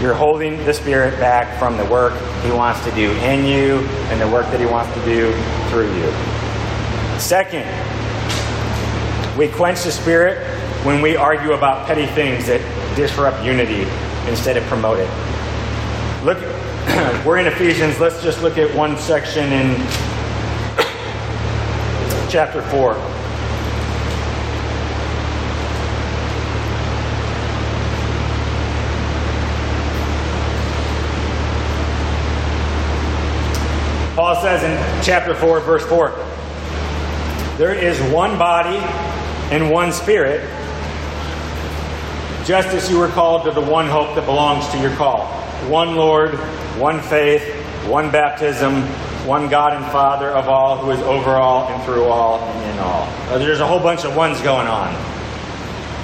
You're 0.00 0.14
holding 0.14 0.62
the 0.66 0.74
Spirit 0.74 1.18
back 1.18 1.58
from 1.58 1.78
the 1.78 1.84
work 1.86 2.12
He 2.42 2.50
wants 2.50 2.84
to 2.84 2.90
do 2.90 3.12
in 3.12 3.46
you 3.46 3.78
and 4.10 4.20
the 4.20 4.28
work 4.28 4.44
that 4.50 4.60
He 4.60 4.66
wants 4.66 4.92
to 4.92 5.02
do 5.06 5.32
through 5.70 5.90
you. 5.96 6.10
Second, 7.18 7.64
we 9.38 9.48
quench 9.48 9.84
the 9.84 9.90
Spirit 9.90 10.46
when 10.84 11.00
we 11.00 11.16
argue 11.16 11.52
about 11.52 11.86
petty 11.86 12.04
things 12.08 12.44
that 12.44 12.60
disrupt 12.94 13.42
unity 13.42 13.86
instead 14.28 14.58
of 14.58 14.64
promote 14.64 14.98
it. 14.98 15.08
Look, 16.22 16.40
we're 17.26 17.38
in 17.38 17.46
Ephesians. 17.46 17.98
Let's 17.98 18.22
just 18.22 18.42
look 18.42 18.58
at 18.58 18.76
one 18.76 18.98
section 18.98 19.50
in 19.50 19.76
chapter 22.28 22.60
4. 22.60 23.15
Says 34.42 34.62
in 34.62 35.02
chapter 35.02 35.34
4, 35.34 35.60
verse 35.60 35.84
4 35.86 36.10
There 37.56 37.74
is 37.74 37.98
one 38.12 38.38
body 38.38 38.76
and 39.50 39.70
one 39.70 39.92
spirit, 39.92 40.42
just 42.44 42.68
as 42.68 42.90
you 42.90 42.98
were 42.98 43.08
called 43.08 43.44
to 43.44 43.50
the 43.50 43.60
one 43.60 43.86
hope 43.86 44.14
that 44.14 44.26
belongs 44.26 44.68
to 44.68 44.78
your 44.78 44.94
call. 44.96 45.26
One 45.70 45.96
Lord, 45.96 46.34
one 46.78 47.00
faith, 47.00 47.42
one 47.86 48.10
baptism, 48.10 48.82
one 49.26 49.48
God 49.48 49.72
and 49.72 49.84
Father 49.86 50.28
of 50.28 50.48
all, 50.48 50.76
who 50.76 50.90
is 50.90 51.00
over 51.00 51.30
all 51.30 51.68
and 51.68 51.82
through 51.84 52.04
all 52.04 52.38
and 52.38 52.72
in 52.72 52.78
all. 52.78 53.38
There's 53.38 53.60
a 53.60 53.66
whole 53.66 53.80
bunch 53.80 54.04
of 54.04 54.14
ones 54.14 54.40
going 54.42 54.66
on. 54.68 54.94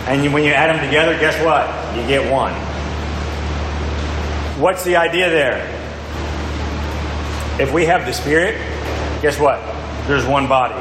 And 0.08 0.32
when 0.32 0.42
you 0.42 0.52
add 0.52 0.74
them 0.74 0.84
together, 0.84 1.18
guess 1.18 1.40
what? 1.44 1.68
You 1.96 2.06
get 2.08 2.32
one. 2.32 2.54
What's 4.60 4.84
the 4.84 4.96
idea 4.96 5.28
there? 5.28 5.81
If 7.62 7.72
we 7.72 7.86
have 7.86 8.04
the 8.06 8.12
Spirit, 8.12 8.56
guess 9.22 9.38
what? 9.38 9.60
There's 10.08 10.26
one 10.26 10.48
body. 10.48 10.74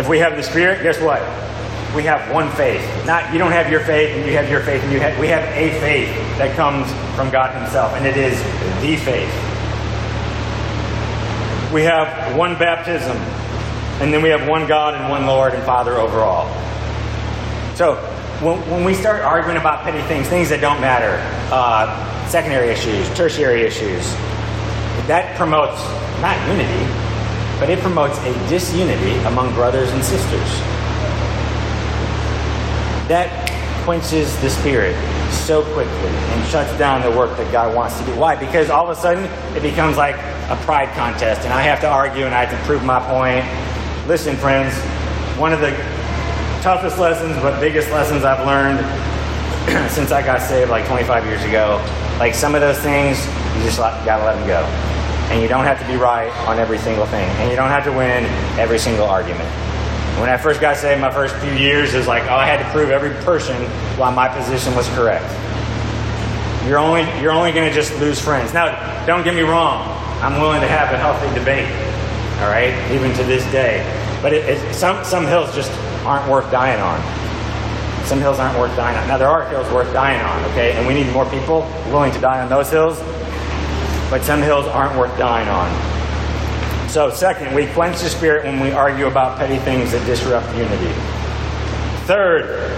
If 0.00 0.08
we 0.08 0.18
have 0.18 0.34
the 0.34 0.42
Spirit, 0.42 0.82
guess 0.82 0.98
what? 0.98 1.20
We 1.94 2.04
have 2.04 2.32
one 2.32 2.50
faith. 2.52 2.80
Not 3.04 3.34
you 3.34 3.38
don't 3.38 3.52
have 3.52 3.70
your 3.70 3.80
faith 3.80 4.16
and 4.16 4.24
you 4.24 4.32
have 4.32 4.48
your 4.48 4.60
faith 4.62 4.82
and 4.82 4.90
you 4.90 4.98
have 4.98 5.18
we 5.20 5.28
have 5.28 5.44
a 5.52 5.78
faith 5.80 6.08
that 6.38 6.56
comes 6.56 6.90
from 7.14 7.30
God 7.30 7.54
Himself, 7.54 7.92
and 7.92 8.06
it 8.06 8.16
is 8.16 8.32
the 8.80 8.96
faith. 9.04 9.28
We 11.70 11.82
have 11.82 12.34
one 12.34 12.58
baptism, 12.58 13.18
and 14.00 14.10
then 14.10 14.22
we 14.22 14.30
have 14.30 14.48
one 14.48 14.66
God 14.66 14.94
and 14.94 15.10
one 15.10 15.26
Lord 15.26 15.52
and 15.52 15.62
Father 15.64 15.96
over 15.98 16.20
all. 16.20 16.46
So 17.76 17.96
when, 18.40 18.58
when 18.70 18.84
we 18.84 18.94
start 18.94 19.20
arguing 19.20 19.58
about 19.58 19.82
petty 19.82 20.00
things, 20.08 20.28
things 20.28 20.48
that 20.48 20.62
don't 20.62 20.80
matter, 20.80 21.20
uh, 21.52 22.26
secondary 22.28 22.70
issues, 22.70 23.06
tertiary 23.14 23.64
issues, 23.64 24.16
that 25.06 25.36
promotes 25.36 25.80
not 26.20 26.36
unity, 26.48 26.84
but 27.60 27.68
it 27.68 27.78
promotes 27.80 28.18
a 28.20 28.32
disunity 28.48 29.16
among 29.24 29.52
brothers 29.54 29.90
and 29.92 30.02
sisters. 30.02 30.48
That 33.08 33.50
quenches 33.84 34.34
the 34.40 34.48
spirit 34.48 34.96
so 35.30 35.62
quickly 35.74 36.08
and 36.08 36.48
shuts 36.48 36.76
down 36.78 37.02
the 37.02 37.16
work 37.16 37.36
that 37.36 37.52
God 37.52 37.74
wants 37.76 37.98
to 37.98 38.06
do. 38.06 38.16
Why? 38.16 38.34
Because 38.34 38.70
all 38.70 38.90
of 38.90 38.96
a 38.96 39.00
sudden 39.00 39.24
it 39.54 39.62
becomes 39.62 39.98
like 39.98 40.16
a 40.48 40.56
pride 40.64 40.88
contest, 40.94 41.42
and 41.42 41.52
I 41.52 41.62
have 41.62 41.80
to 41.80 41.88
argue 41.88 42.24
and 42.24 42.34
I 42.34 42.44
have 42.44 42.58
to 42.58 42.66
prove 42.66 42.82
my 42.82 43.00
point. 43.00 43.44
Listen, 44.08 44.36
friends, 44.36 44.74
one 45.38 45.52
of 45.52 45.60
the 45.60 45.70
toughest 46.62 46.98
lessons, 46.98 47.36
but 47.42 47.60
biggest 47.60 47.90
lessons 47.90 48.24
I've 48.24 48.46
learned 48.46 48.78
since 49.90 50.12
I 50.12 50.24
got 50.24 50.40
saved 50.40 50.70
like 50.70 50.86
25 50.86 51.26
years 51.26 51.44
ago, 51.44 51.84
like 52.18 52.34
some 52.34 52.54
of 52.54 52.62
those 52.62 52.78
things, 52.78 53.18
you 53.56 53.62
just 53.62 53.78
gotta 53.78 54.24
let 54.24 54.36
them 54.36 54.46
go. 54.46 54.62
And 55.32 55.40
you 55.40 55.48
don't 55.48 55.64
have 55.64 55.80
to 55.80 55.86
be 55.86 55.96
right 55.96 56.30
on 56.46 56.58
every 56.58 56.78
single 56.78 57.06
thing. 57.06 57.28
And 57.40 57.50
you 57.50 57.56
don't 57.56 57.70
have 57.70 57.84
to 57.84 57.92
win 57.92 58.24
every 58.58 58.78
single 58.78 59.06
argument. 59.06 59.48
When 60.20 60.28
I 60.28 60.36
first 60.36 60.60
got 60.60 60.76
saved, 60.76 61.00
my 61.00 61.10
first 61.10 61.34
few 61.36 61.52
years 61.52 61.94
is 61.94 62.06
like, 62.06 62.22
oh, 62.24 62.36
I 62.36 62.46
had 62.46 62.58
to 62.58 62.70
prove 62.70 62.90
every 62.90 63.10
person 63.24 63.56
why 63.98 64.14
my 64.14 64.28
position 64.28 64.74
was 64.76 64.88
correct. 64.90 65.24
You're 66.68 66.78
only, 66.78 67.02
you're 67.20 67.32
only 67.32 67.52
going 67.52 67.68
to 67.68 67.74
just 67.74 67.98
lose 67.98 68.20
friends. 68.20 68.54
Now, 68.54 69.06
don't 69.06 69.24
get 69.24 69.34
me 69.34 69.42
wrong. 69.42 69.82
I'm 70.22 70.40
willing 70.40 70.60
to 70.60 70.68
have 70.68 70.94
a 70.94 70.98
healthy 70.98 71.26
debate, 71.38 71.68
all 72.40 72.48
right, 72.48 72.72
even 72.92 73.12
to 73.16 73.24
this 73.24 73.44
day. 73.50 73.82
But 74.22 74.32
it, 74.32 74.48
it, 74.48 74.74
some, 74.74 75.04
some 75.04 75.26
hills 75.26 75.54
just 75.54 75.70
aren't 76.06 76.30
worth 76.30 76.50
dying 76.50 76.80
on. 76.80 77.00
Some 78.06 78.20
hills 78.20 78.38
aren't 78.38 78.58
worth 78.58 78.74
dying 78.76 78.96
on. 78.96 79.08
Now, 79.08 79.18
there 79.18 79.28
are 79.28 79.48
hills 79.48 79.70
worth 79.72 79.92
dying 79.92 80.20
on, 80.20 80.44
okay? 80.52 80.72
And 80.72 80.86
we 80.86 80.94
need 80.94 81.12
more 81.12 81.26
people 81.26 81.62
willing 81.90 82.12
to 82.12 82.20
die 82.20 82.40
on 82.40 82.48
those 82.48 82.70
hills. 82.70 82.98
But 84.10 84.22
some 84.22 84.40
hills 84.42 84.66
aren't 84.66 84.98
worth 84.98 85.16
dying 85.18 85.48
on. 85.48 85.70
So, 86.88 87.10
second, 87.10 87.54
we 87.54 87.66
quench 87.66 88.00
the 88.00 88.08
spirit 88.08 88.44
when 88.44 88.60
we 88.60 88.70
argue 88.70 89.06
about 89.06 89.38
petty 89.38 89.58
things 89.58 89.90
that 89.92 90.06
disrupt 90.06 90.46
unity. 90.56 90.92
Third, 92.06 92.70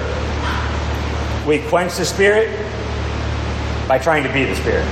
we 1.46 1.58
quench 1.68 1.96
the 1.96 2.04
spirit 2.04 2.48
by 3.86 3.98
trying 3.98 4.22
to 4.24 4.32
be 4.32 4.44
the 4.44 4.56
spirit. 4.56 4.86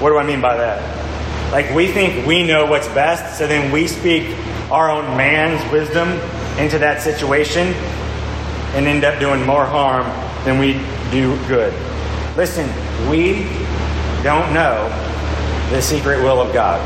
What 0.00 0.10
do 0.10 0.18
I 0.18 0.24
mean 0.24 0.40
by 0.40 0.56
that? 0.56 1.52
Like, 1.52 1.74
we 1.74 1.88
think 1.88 2.26
we 2.26 2.46
know 2.46 2.66
what's 2.66 2.88
best, 2.88 3.38
so 3.38 3.46
then 3.46 3.72
we 3.72 3.86
speak 3.86 4.36
our 4.70 4.90
own 4.90 5.16
man's 5.16 5.72
wisdom 5.72 6.08
into 6.58 6.78
that 6.78 7.00
situation 7.00 7.68
and 8.74 8.86
end 8.86 9.04
up 9.04 9.18
doing 9.18 9.44
more 9.46 9.64
harm 9.64 10.04
than 10.44 10.58
we 10.58 10.74
do 11.10 11.36
good. 11.46 11.72
Listen, 12.36 12.68
we 13.08 13.44
don't 14.22 14.52
know 14.52 14.88
the 15.70 15.80
secret 15.80 16.22
will 16.22 16.40
of 16.40 16.52
God. 16.52 16.80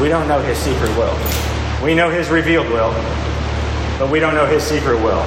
We 0.00 0.08
don't 0.08 0.28
know 0.28 0.40
his 0.40 0.58
secret 0.58 0.90
will. 0.96 1.16
We 1.82 1.94
know 1.94 2.10
his 2.10 2.28
revealed 2.28 2.68
will, 2.68 2.92
but 3.98 4.10
we 4.10 4.20
don't 4.20 4.34
know 4.34 4.46
his 4.46 4.62
secret 4.62 4.96
will. 4.96 5.22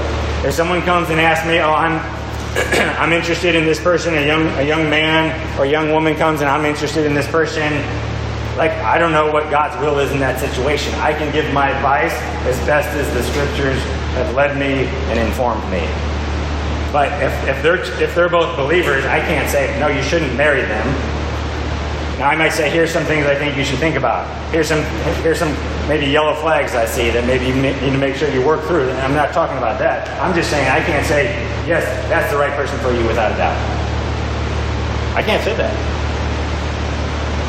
If 0.45 0.53
someone 0.53 0.81
comes 0.81 1.09
and 1.09 1.19
asks 1.19 1.47
me, 1.47 1.59
"Oh, 1.59 1.71
I'm 1.71 1.99
I'm 2.99 3.13
interested 3.13 3.55
in 3.55 3.65
this 3.65 3.79
person," 3.79 4.15
a 4.15 4.25
young 4.25 4.47
a 4.59 4.63
young 4.63 4.89
man 4.89 5.33
or 5.59 5.65
young 5.65 5.91
woman 5.91 6.15
comes 6.15 6.41
and 6.41 6.49
I'm 6.49 6.65
interested 6.65 7.05
in 7.05 7.13
this 7.13 7.27
person, 7.27 7.73
like 8.57 8.71
I 8.71 8.97
don't 8.97 9.11
know 9.11 9.31
what 9.31 9.49
God's 9.49 9.79
will 9.81 9.99
is 9.99 10.11
in 10.11 10.19
that 10.19 10.39
situation. 10.39 10.93
I 10.95 11.13
can 11.13 11.31
give 11.31 11.51
my 11.53 11.69
advice 11.69 12.13
as 12.45 12.57
best 12.65 12.89
as 12.89 13.11
the 13.13 13.23
scriptures 13.23 13.81
have 14.15 14.33
led 14.35 14.57
me 14.57 14.85
and 15.09 15.19
informed 15.19 15.63
me. 15.71 16.14
But 16.95 17.11
if, 17.21 17.33
if 17.49 17.61
they're 17.61 17.83
if 18.01 18.15
they're 18.15 18.29
both 18.29 18.55
believers, 18.55 19.03
I 19.03 19.19
can't 19.19 19.49
say 19.51 19.67
no. 19.81 19.89
You 19.89 20.01
shouldn't 20.01 20.33
marry 20.37 20.61
them. 20.61 20.87
Now 22.17 22.29
I 22.29 22.37
might 22.37 22.53
say 22.53 22.69
here's 22.69 22.89
some 22.89 23.03
things 23.03 23.25
I 23.25 23.35
think 23.35 23.57
you 23.57 23.65
should 23.65 23.79
think 23.79 23.97
about. 23.97 24.23
Here's 24.53 24.69
some 24.69 24.81
here's 25.19 25.37
some 25.37 25.51
maybe 25.89 26.05
yellow 26.05 26.33
flags 26.35 26.73
I 26.73 26.85
see 26.85 27.09
that 27.09 27.27
maybe 27.27 27.47
you 27.47 27.55
need 27.61 27.91
to 27.91 27.97
make 27.97 28.15
sure 28.15 28.31
you 28.31 28.41
work 28.41 28.63
through. 28.63 28.87
And 28.87 28.97
I'm 28.99 29.13
not 29.13 29.33
talking 29.33 29.57
about 29.57 29.77
that. 29.79 30.07
I'm 30.21 30.33
just 30.33 30.49
saying 30.49 30.69
I 30.69 30.79
can't 30.85 31.05
say 31.05 31.35
yes 31.67 31.83
that's 32.07 32.31
the 32.31 32.39
right 32.39 32.55
person 32.55 32.79
for 32.79 32.93
you 32.93 33.05
without 33.05 33.33
a 33.33 33.35
doubt. 33.35 33.59
I 35.19 35.21
can't 35.21 35.43
say 35.43 35.53
that. 35.57 35.75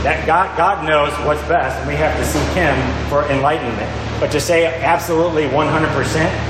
That 0.02 0.26
God, 0.26 0.56
God 0.58 0.88
knows 0.88 1.14
what's 1.24 1.46
best, 1.46 1.78
and 1.78 1.86
we 1.86 1.94
have 1.94 2.18
to 2.18 2.26
seek 2.26 2.50
Him 2.58 2.74
for 3.08 3.22
enlightenment. 3.30 3.90
But 4.18 4.32
to 4.32 4.40
say 4.40 4.66
absolutely 4.82 5.44
100%, 5.44 6.45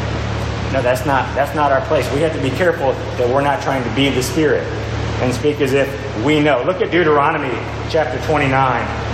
no, 0.72 0.82
that's 0.82 1.06
not, 1.06 1.34
that's 1.34 1.54
not 1.54 1.72
our 1.72 1.84
place. 1.86 2.10
We 2.12 2.20
have 2.20 2.34
to 2.34 2.42
be 2.42 2.50
careful 2.50 2.92
that 2.92 3.28
we're 3.28 3.42
not 3.42 3.62
trying 3.62 3.84
to 3.84 3.94
be 3.94 4.08
the 4.10 4.22
Spirit 4.22 4.64
and 5.22 5.32
speak 5.32 5.60
as 5.60 5.72
if 5.72 5.88
we 6.24 6.40
know. 6.40 6.62
Look 6.64 6.82
at 6.82 6.90
Deuteronomy 6.90 7.54
chapter 7.90 8.24
29. 8.26 9.06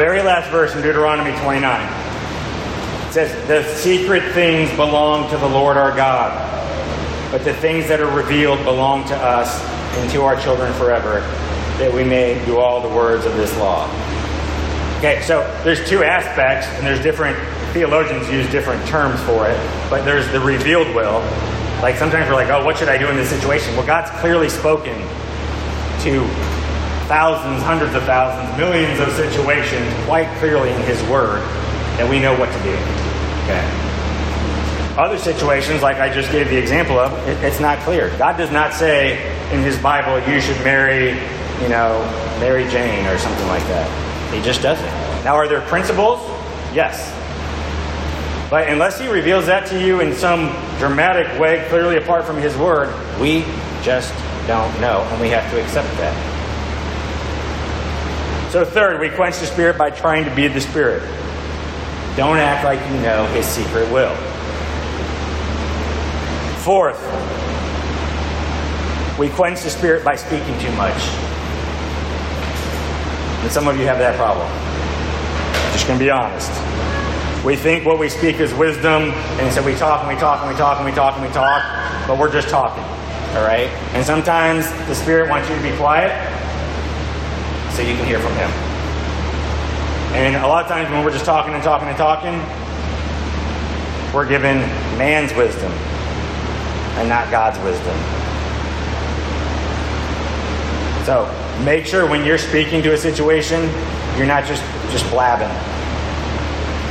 very 0.00 0.22
last 0.40 0.52
verse 0.52 0.74
in 0.74 0.80
Deuteronomy 0.80 1.38
29. 1.40 1.60
It 3.08 3.12
says, 3.12 3.46
The 3.46 3.62
secret 3.74 4.22
things 4.32 4.70
belong 4.70 5.28
to 5.28 5.36
the 5.36 5.46
Lord 5.46 5.76
our 5.76 5.94
God, 5.94 6.32
but 7.30 7.44
the 7.44 7.52
things 7.52 7.86
that 7.88 8.00
are 8.00 8.10
revealed 8.10 8.64
belong 8.64 9.06
to 9.08 9.16
us 9.16 9.62
and 9.98 10.10
to 10.12 10.22
our 10.22 10.40
children 10.40 10.72
forever, 10.74 11.20
that 11.76 11.92
we 11.92 12.04
may 12.04 12.42
do 12.46 12.58
all 12.58 12.80
the 12.80 12.88
words 12.88 13.26
of 13.26 13.36
this 13.36 13.54
law. 13.58 13.84
Okay, 14.96 15.20
so 15.26 15.42
there's 15.62 15.86
two 15.86 16.04
aspects, 16.04 16.66
and 16.78 16.86
there's 16.86 17.02
different 17.02 17.36
theologians 17.74 18.26
use 18.30 18.50
different 18.50 18.82
terms 18.88 19.20
for 19.24 19.46
it, 19.46 19.58
but 19.90 20.06
there's 20.06 20.26
the 20.32 20.40
revealed 20.40 20.88
will. 20.94 21.20
Like 21.82 21.96
sometimes 21.96 22.30
we're 22.30 22.34
like, 22.34 22.48
oh, 22.48 22.64
what 22.64 22.78
should 22.78 22.88
I 22.88 22.96
do 22.96 23.10
in 23.10 23.16
this 23.16 23.28
situation? 23.28 23.76
Well, 23.76 23.86
God's 23.86 24.10
clearly 24.20 24.48
spoken 24.48 24.96
to 26.04 26.49
thousands, 27.10 27.60
hundreds 27.64 27.92
of 27.96 28.04
thousands, 28.04 28.56
millions 28.56 29.00
of 29.00 29.10
situations 29.14 29.92
quite 30.06 30.28
clearly 30.38 30.70
in 30.70 30.80
His 30.82 31.02
Word 31.10 31.42
that 31.98 32.08
we 32.08 32.20
know 32.20 32.38
what 32.38 32.46
to 32.46 32.62
do. 32.62 32.70
Okay. 33.50 33.66
Other 34.96 35.18
situations, 35.18 35.82
like 35.82 35.96
I 35.96 36.08
just 36.08 36.30
gave 36.30 36.48
the 36.48 36.56
example 36.56 37.00
of, 37.00 37.12
it, 37.26 37.36
it's 37.42 37.58
not 37.58 37.80
clear. 37.80 38.16
God 38.16 38.36
does 38.36 38.52
not 38.52 38.72
say 38.74 39.18
in 39.52 39.60
His 39.60 39.76
Bible 39.76 40.20
you 40.32 40.40
should 40.40 40.56
marry, 40.62 41.08
you 41.60 41.68
know, 41.68 41.98
Mary 42.38 42.62
Jane 42.70 43.04
or 43.06 43.18
something 43.18 43.48
like 43.48 43.64
that. 43.64 44.32
He 44.32 44.40
just 44.40 44.62
doesn't. 44.62 44.86
Now, 45.24 45.34
are 45.34 45.48
there 45.48 45.62
principles? 45.62 46.20
Yes. 46.72 47.10
But 48.50 48.68
unless 48.68 49.00
He 49.00 49.08
reveals 49.08 49.46
that 49.46 49.66
to 49.70 49.84
you 49.84 49.98
in 49.98 50.14
some 50.14 50.54
dramatic 50.78 51.40
way, 51.40 51.66
clearly 51.70 51.96
apart 51.96 52.24
from 52.24 52.36
His 52.36 52.56
Word, 52.56 52.88
we 53.20 53.40
just 53.82 54.14
don't 54.46 54.80
know, 54.80 55.00
and 55.10 55.20
we 55.20 55.28
have 55.30 55.50
to 55.50 55.60
accept 55.60 55.88
that. 55.96 56.29
So, 58.50 58.64
third, 58.64 58.98
we 58.98 59.10
quench 59.10 59.38
the 59.38 59.46
Spirit 59.46 59.78
by 59.78 59.90
trying 59.90 60.24
to 60.24 60.34
be 60.34 60.48
the 60.48 60.60
Spirit. 60.60 61.02
Don't 62.16 62.38
act 62.38 62.64
like 62.64 62.80
you 62.90 63.00
know 63.00 63.24
His 63.26 63.46
secret 63.46 63.88
will. 63.92 64.12
Fourth, 66.64 66.98
we 69.20 69.28
quench 69.28 69.62
the 69.62 69.70
Spirit 69.70 70.04
by 70.04 70.16
speaking 70.16 70.58
too 70.58 70.72
much. 70.72 71.00
And 73.42 73.52
some 73.52 73.68
of 73.68 73.78
you 73.78 73.86
have 73.86 73.98
that 73.98 74.16
problem. 74.16 74.48
Just 75.72 75.86
going 75.86 76.00
to 76.00 76.04
be 76.04 76.10
honest. 76.10 76.50
We 77.44 77.54
think 77.54 77.86
what 77.86 78.00
we 78.00 78.08
speak 78.08 78.40
is 78.40 78.52
wisdom, 78.54 79.12
and 79.38 79.54
so 79.54 79.62
we 79.62 79.76
talk 79.76 80.00
and 80.04 80.12
we 80.12 80.20
talk 80.20 80.40
and 80.40 80.50
we 80.50 80.56
talk 80.56 80.78
and 80.78 80.86
we 80.86 80.92
talk 80.92 81.16
and 81.16 81.24
we 81.24 81.32
talk, 81.32 82.08
but 82.08 82.18
we're 82.18 82.32
just 82.32 82.48
talking. 82.48 82.82
All 82.82 83.46
right? 83.46 83.68
And 83.94 84.04
sometimes 84.04 84.68
the 84.88 84.94
Spirit 84.96 85.30
wants 85.30 85.48
you 85.48 85.54
to 85.54 85.62
be 85.62 85.74
quiet, 85.76 86.10
so 87.80 87.86
you 87.86 87.96
can 87.96 88.04
hear 88.04 88.20
from 88.20 88.32
Him. 88.34 88.50
And 90.12 90.36
a 90.36 90.46
lot 90.46 90.62
of 90.62 90.68
times 90.68 90.90
when 90.90 91.02
we're 91.02 91.12
just 91.12 91.24
talking 91.24 91.54
and 91.54 91.62
talking 91.62 91.88
and 91.88 91.96
talking, 91.96 92.36
we're 94.12 94.28
given 94.28 94.58
man's 94.98 95.32
wisdom 95.32 95.72
and 97.00 97.08
not 97.08 97.30
God's 97.30 97.58
wisdom. 97.64 97.96
So 101.06 101.24
make 101.64 101.86
sure 101.86 102.06
when 102.06 102.26
you're 102.26 102.36
speaking 102.36 102.82
to 102.82 102.92
a 102.92 102.98
situation, 102.98 103.62
you're 104.18 104.26
not 104.26 104.44
just, 104.44 104.62
just 104.92 105.08
blabbing. 105.10 105.48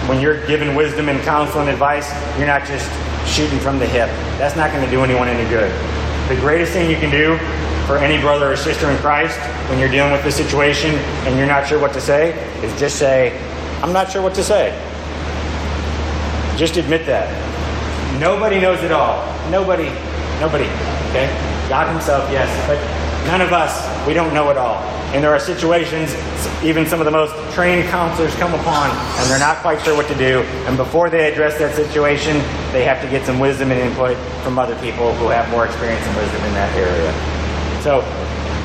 When 0.10 0.19
you're 0.19 0.43
giving 0.47 0.73
wisdom 0.73 1.08
and 1.08 1.21
counsel 1.21 1.62
and 1.62 1.69
advice, 1.69 2.10
you're 2.39 2.47
not 2.47 2.65
just 2.65 2.89
shooting 3.30 3.60
from 3.60 3.78
the 3.78 3.86
hip. 3.86 4.10
That's 4.39 4.56
not 4.56 4.71
going 4.71 4.84
to 4.84 4.89
do 4.89 5.04
anyone 5.04 5.28
any 5.28 5.47
good. 5.52 5.69
The 6.29 6.35
greatest 6.35 6.73
thing 6.73 6.91
you 6.91 6.95
can 6.95 7.09
do 7.09 7.37
for 7.87 7.97
any 7.97 8.21
brother 8.21 8.51
or 8.51 8.55
sister 8.55 8.87
in 8.91 8.95
Christ 8.97 9.39
when 9.67 9.79
you're 9.79 9.89
dealing 9.89 10.11
with 10.11 10.23
this 10.23 10.35
situation 10.35 10.93
and 11.25 11.35
you're 11.35 11.47
not 11.47 11.67
sure 11.67 11.79
what 11.79 11.91
to 11.93 11.99
say 11.99 12.37
is 12.63 12.79
just 12.79 12.99
say, 12.99 13.35
I'm 13.81 13.91
not 13.91 14.11
sure 14.11 14.21
what 14.21 14.35
to 14.35 14.43
say. 14.43 14.69
Just 16.55 16.77
admit 16.77 17.07
that. 17.07 17.25
Nobody 18.19 18.59
knows 18.59 18.83
it 18.83 18.91
all. 18.91 19.25
Nobody, 19.49 19.89
nobody. 20.39 20.65
Okay? 21.09 21.33
God 21.67 21.91
Himself, 21.91 22.29
yes. 22.31 22.45
But 22.67 22.77
none 23.25 23.41
of 23.41 23.51
us, 23.51 23.87
we 24.09 24.15
don't 24.15 24.33
know 24.33 24.49
it 24.49 24.57
all. 24.57 24.81
And 25.13 25.23
there 25.23 25.29
are 25.29 25.39
situations, 25.39 26.15
even 26.63 26.87
some 26.87 26.99
of 26.99 27.05
the 27.05 27.11
most 27.11 27.31
trained 27.53 27.87
counselors 27.89 28.33
come 28.37 28.51
upon, 28.55 28.89
and 28.89 29.29
they're 29.29 29.37
not 29.37 29.57
quite 29.57 29.79
sure 29.83 29.95
what 29.95 30.07
to 30.07 30.15
do. 30.15 30.39
And 30.65 30.75
before 30.75 31.11
they 31.11 31.31
address 31.31 31.59
that 31.59 31.75
situation, 31.75 32.37
they 32.73 32.83
have 32.85 33.03
to 33.03 33.07
get 33.07 33.23
some 33.23 33.37
wisdom 33.37 33.69
and 33.69 33.79
input 33.79 34.17
from 34.41 34.57
other 34.57 34.75
people 34.81 35.13
who 35.17 35.27
have 35.27 35.47
more 35.51 35.67
experience 35.67 36.03
and 36.07 36.17
wisdom 36.17 36.43
in 36.43 36.53
that 36.53 36.75
area. 36.75 37.83
So 37.83 37.99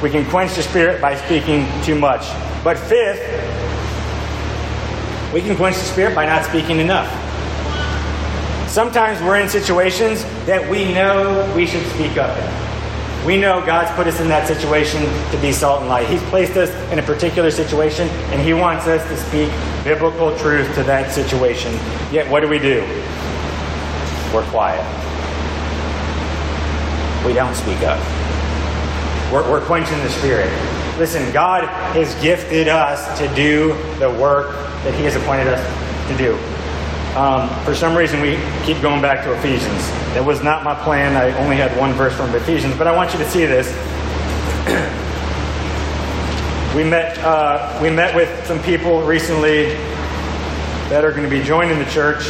we 0.03 0.09
can 0.09 0.25
quench 0.31 0.55
the 0.55 0.63
spirit 0.63 1.03
by 1.03 1.15
speaking 1.15 1.69
too 1.83 1.95
much. 1.95 2.23
But 2.65 2.79
fifth, 2.79 3.21
we 5.35 5.43
can 5.43 5.57
quench 5.57 5.77
the 5.77 5.85
spirit 5.85 6.15
by 6.15 6.25
not 6.25 6.47
speaking 6.47 6.81
enough. 6.81 7.11
Sometimes 8.67 9.21
we're 9.21 9.41
in 9.41 9.51
situations 9.51 10.25
that 10.47 10.67
we 10.71 10.95
know 10.95 11.53
we 11.55 11.67
should 11.67 11.87
speak 11.89 12.17
up 12.17 12.35
in. 12.39 12.64
We 13.25 13.39
know 13.39 13.65
God's 13.65 13.91
put 13.93 14.07
us 14.07 14.21
in 14.21 14.29
that 14.29 14.47
situation 14.47 15.01
to 15.31 15.39
be 15.41 15.51
salt 15.51 15.81
and 15.81 15.89
light. 15.89 16.07
He's 16.11 16.23
placed 16.25 16.59
us 16.59 16.69
in 16.93 16.99
a 16.99 17.03
particular 17.03 17.51
situation, 17.51 18.07
and 18.31 18.41
He 18.41 18.53
wants 18.53 18.87
us 18.87 19.03
to 19.09 19.17
speak 19.17 19.51
biblical 19.83 20.37
truth 20.37 20.75
to 20.75 20.83
that 20.83 21.11
situation. 21.11 21.73
Yet, 22.13 22.31
what 22.31 22.41
do 22.41 22.49
we 22.49 22.59
do? 22.59 22.83
We're 24.35 24.45
quiet. 24.51 24.85
We 27.25 27.33
don't 27.33 27.55
speak 27.55 27.79
up. 27.79 27.99
We're, 29.33 29.51
we're 29.51 29.65
quenching 29.65 29.97
the 29.99 30.11
spirit. 30.11 30.51
Listen, 30.99 31.33
God 31.33 31.65
has 31.95 32.15
gifted 32.23 32.69
us 32.69 33.19
to 33.19 33.35
do 33.35 33.69
the 33.99 34.11
work 34.11 34.53
that 34.85 34.93
He 34.93 35.05
has 35.05 35.17
appointed 35.17 35.49
us 35.49 36.09
to 36.09 36.17
do. 36.19 36.54
Um, 37.17 37.49
for 37.65 37.77
some 37.77 37.97
reason, 37.97 38.21
we 38.21 38.41
keep 38.65 38.83
going 38.83 39.01
back 39.01 39.23
to 39.23 39.33
Ephesians. 39.35 39.89
That 40.15 40.25
was 40.25 40.43
not 40.43 40.65
my 40.65 40.75
plan. 40.75 41.17
I 41.17 41.31
only 41.39 41.55
had 41.55 41.79
one 41.79 41.93
verse 41.93 42.13
from 42.17 42.35
Ephesians, 42.35 42.77
but 42.77 42.89
I 42.89 42.97
want 42.97 43.13
you 43.13 43.21
to 43.21 43.31
see 43.31 43.47
this. 43.47 43.69
we 46.75 46.83
met 46.83 47.17
uh, 47.19 47.79
we 47.81 47.89
met 47.89 48.17
with 48.17 48.45
some 48.47 48.61
people 48.65 49.03
recently 49.03 49.67
that 50.91 51.05
are 51.05 51.13
going 51.13 51.23
to 51.23 51.31
be 51.31 51.41
joining 51.41 51.79
the 51.79 51.85
church. 51.85 52.27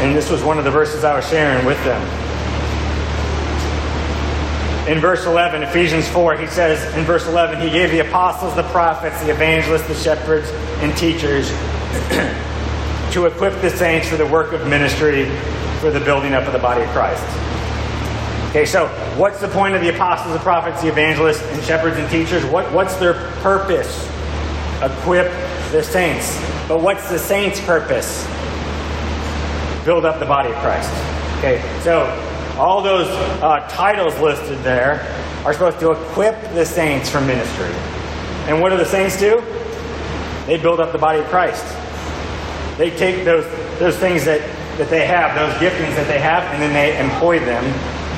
And 0.00 0.16
this 0.16 0.28
was 0.28 0.42
one 0.42 0.58
of 0.58 0.64
the 0.64 0.72
verses 0.72 1.04
I 1.04 1.14
was 1.14 1.28
sharing 1.28 1.64
with 1.64 1.78
them 1.84 2.27
in 4.88 5.00
verse 5.00 5.26
11, 5.26 5.62
Ephesians 5.62 6.08
4, 6.08 6.36
he 6.36 6.46
says 6.46 6.82
in 6.96 7.04
verse 7.04 7.26
11, 7.26 7.60
He 7.60 7.68
gave 7.68 7.90
the 7.90 7.98
apostles, 7.98 8.56
the 8.56 8.62
prophets, 8.64 9.22
the 9.22 9.30
evangelists, 9.30 9.86
the 9.86 9.94
shepherds, 9.94 10.48
and 10.80 10.96
teachers 10.96 11.50
to 13.12 13.26
equip 13.26 13.60
the 13.60 13.68
saints 13.68 14.08
for 14.08 14.16
the 14.16 14.26
work 14.26 14.52
of 14.52 14.66
ministry 14.66 15.26
for 15.80 15.90
the 15.90 16.00
building 16.00 16.32
up 16.32 16.46
of 16.46 16.54
the 16.54 16.58
body 16.58 16.82
of 16.82 16.88
Christ. 16.90 17.22
Okay, 18.48 18.64
so 18.64 18.88
what's 19.18 19.40
the 19.40 19.48
point 19.48 19.74
of 19.74 19.82
the 19.82 19.94
apostles, 19.94 20.32
the 20.32 20.40
prophets, 20.40 20.80
the 20.80 20.88
evangelists, 20.88 21.42
and 21.42 21.62
shepherds 21.62 21.98
and 21.98 22.10
teachers? 22.10 22.42
What, 22.46 22.72
what's 22.72 22.96
their 22.96 23.30
purpose? 23.42 24.06
Equip 24.82 25.30
the 25.70 25.82
saints. 25.82 26.40
But 26.66 26.80
what's 26.80 27.10
the 27.10 27.18
saints' 27.18 27.60
purpose? 27.60 28.24
Build 29.84 30.06
up 30.06 30.18
the 30.18 30.26
body 30.26 30.48
of 30.48 30.56
Christ. 30.56 30.90
Okay, 31.38 31.60
so 31.82 32.06
all 32.58 32.82
those 32.82 33.06
uh, 33.40 33.66
titles 33.70 34.18
listed 34.18 34.58
there 34.58 35.00
are 35.44 35.52
supposed 35.52 35.78
to 35.80 35.92
equip 35.92 36.34
the 36.54 36.64
saints 36.64 37.08
for 37.08 37.20
ministry. 37.20 37.70
And 38.48 38.60
what 38.60 38.70
do 38.70 38.76
the 38.76 38.84
saints 38.84 39.18
do? 39.18 39.40
They 40.46 40.58
build 40.60 40.80
up 40.80 40.92
the 40.92 40.98
body 40.98 41.20
of 41.20 41.26
Christ. 41.26 41.64
They 42.76 42.90
take 42.90 43.24
those, 43.24 43.44
those 43.78 43.96
things 43.96 44.24
that, 44.24 44.40
that 44.78 44.90
they 44.90 45.06
have, 45.06 45.34
those 45.36 45.54
giftings 45.60 45.94
that 45.96 46.08
they 46.08 46.18
have, 46.18 46.42
and 46.52 46.62
then 46.62 46.72
they 46.72 46.98
employ 46.98 47.38
them 47.38 47.64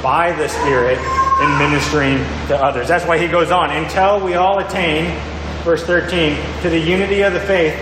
by 0.03 0.33
the 0.33 0.49
Spirit 0.49 0.99
in 1.43 1.59
ministering 1.59 2.19
to 2.49 2.57
others. 2.57 2.89
That's 2.89 3.05
why 3.05 3.19
he 3.19 3.29
goes 3.29 3.51
on 3.51 3.71
until 3.71 4.21
we 4.21 4.35
all 4.35 4.59
attain, 4.59 5.19
verse 5.65 5.83
13, 5.85 6.37
to 6.63 6.71
the 6.71 6.79
unity 6.79 7.23
of 7.23 7.33
the 7.33 7.41
faith 7.41 7.75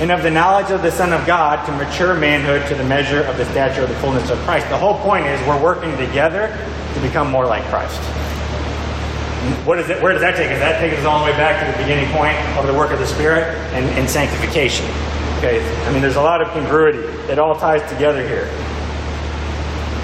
and 0.00 0.10
of 0.10 0.22
the 0.22 0.30
knowledge 0.30 0.70
of 0.70 0.80
the 0.80 0.90
Son 0.90 1.12
of 1.12 1.26
God 1.26 1.64
to 1.66 1.72
mature 1.72 2.14
manhood 2.14 2.66
to 2.68 2.74
the 2.74 2.84
measure 2.84 3.20
of 3.24 3.36
the 3.36 3.44
stature 3.50 3.82
of 3.82 3.88
the 3.90 3.94
fullness 3.96 4.30
of 4.30 4.38
Christ. 4.38 4.66
The 4.70 4.78
whole 4.78 4.98
point 5.00 5.26
is 5.26 5.38
we're 5.46 5.62
working 5.62 5.94
together 5.98 6.48
to 6.94 7.00
become 7.00 7.30
more 7.30 7.44
like 7.44 7.62
Christ. 7.64 8.00
What 9.66 9.78
is 9.78 9.90
it, 9.90 10.02
where 10.02 10.12
does 10.12 10.22
that 10.22 10.36
take 10.36 10.50
us? 10.50 10.58
That 10.58 10.80
takes 10.80 10.96
us 10.96 11.04
all 11.04 11.22
the 11.22 11.30
way 11.30 11.36
back 11.36 11.64
to 11.64 11.70
the 11.70 11.84
beginning 11.84 12.10
point 12.12 12.34
of 12.56 12.66
the 12.66 12.72
work 12.72 12.92
of 12.92 12.98
the 12.98 13.06
Spirit 13.06 13.44
and, 13.74 13.84
and 13.98 14.08
sanctification. 14.08 14.86
Okay, 15.36 15.60
I 15.84 15.92
mean, 15.92 16.00
there's 16.00 16.16
a 16.16 16.22
lot 16.22 16.40
of 16.40 16.48
congruity. 16.52 17.00
It 17.30 17.38
all 17.38 17.58
ties 17.58 17.86
together 17.90 18.26
here. 18.26 18.48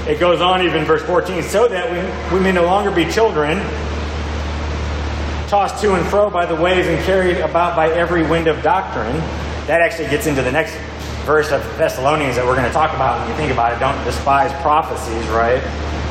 It 0.06 0.20
goes 0.20 0.42
on 0.42 0.60
even 0.60 0.84
verse 0.84 1.02
14, 1.02 1.42
so 1.42 1.68
that 1.68 1.90
we, 1.90 2.36
we 2.36 2.42
may 2.42 2.52
no 2.52 2.64
longer 2.64 2.90
be 2.90 3.10
children, 3.10 3.58
tossed 5.48 5.80
to 5.82 5.94
and 5.94 6.06
fro 6.08 6.28
by 6.28 6.44
the 6.44 6.54
waves 6.54 6.86
and 6.86 7.02
carried 7.04 7.38
about 7.38 7.76
by 7.76 7.88
every 7.90 8.26
wind 8.26 8.46
of 8.46 8.62
doctrine 8.62 9.22
that 9.66 9.80
actually 9.80 10.08
gets 10.08 10.26
into 10.26 10.42
the 10.42 10.52
next 10.52 10.74
verse 11.26 11.50
of 11.50 11.60
Thessalonians 11.76 12.36
that 12.36 12.46
we're 12.46 12.54
going 12.54 12.68
to 12.68 12.72
talk 12.72 12.94
about 12.94 13.18
when 13.20 13.28
you 13.30 13.36
think 13.36 13.52
about 13.52 13.72
it. 13.72 13.80
Don't 13.80 14.02
despise 14.04 14.52
prophecies, 14.62 15.26
right? 15.28 15.60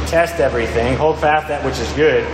Test 0.08 0.42
everything, 0.42 0.98
hold 0.98 1.18
fast 1.20 1.48
that 1.48 1.64
which 1.64 1.80
is 1.80 1.92
good. 1.94 2.28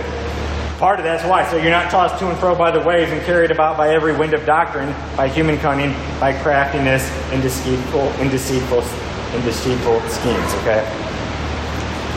Part 0.78 0.98
of 0.98 1.04
that's 1.04 1.24
why. 1.24 1.48
So 1.48 1.58
you're 1.58 1.70
not 1.70 1.92
tossed 1.92 2.18
to 2.18 2.28
and 2.28 2.36
fro 2.38 2.56
by 2.56 2.72
the 2.72 2.80
waves 2.80 3.12
and 3.12 3.22
carried 3.22 3.52
about 3.52 3.76
by 3.76 3.94
every 3.94 4.16
wind 4.16 4.34
of 4.34 4.44
doctrine, 4.44 4.92
by 5.16 5.28
human 5.28 5.56
cunning, 5.58 5.92
by 6.18 6.32
craftiness, 6.42 7.08
and 7.30 7.40
deceitful, 7.40 8.00
and 8.18 8.28
deceitful, 8.32 8.82
and 8.82 9.44
deceitful 9.44 10.00
schemes. 10.10 10.54
Okay. 10.62 10.82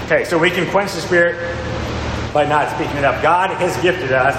Okay. 0.05 0.23
So 0.23 0.39
we 0.39 0.49
can 0.49 0.67
quench 0.71 0.93
the 0.93 1.01
spirit 1.01 1.35
by 2.33 2.43
not 2.43 2.73
speaking 2.75 2.97
it 2.97 3.05
up. 3.05 3.21
God 3.21 3.51
has 3.51 3.79
gifted 3.83 4.11
us. 4.11 4.35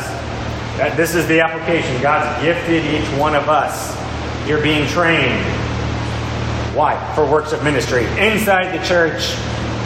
This 0.97 1.15
is 1.15 1.27
the 1.29 1.41
application. 1.41 2.03
God's 2.03 2.43
gifted 2.43 2.85
each 2.85 3.07
one 3.17 3.37
of 3.37 3.49
us 3.49 3.95
you're 4.47 4.63
being 4.63 4.87
trained. 4.89 5.43
Why? 6.75 6.95
For 7.15 7.29
works 7.31 7.53
of 7.53 7.65
ministry 7.65 8.05
inside 8.19 8.79
the 8.79 8.85
church 8.87 9.35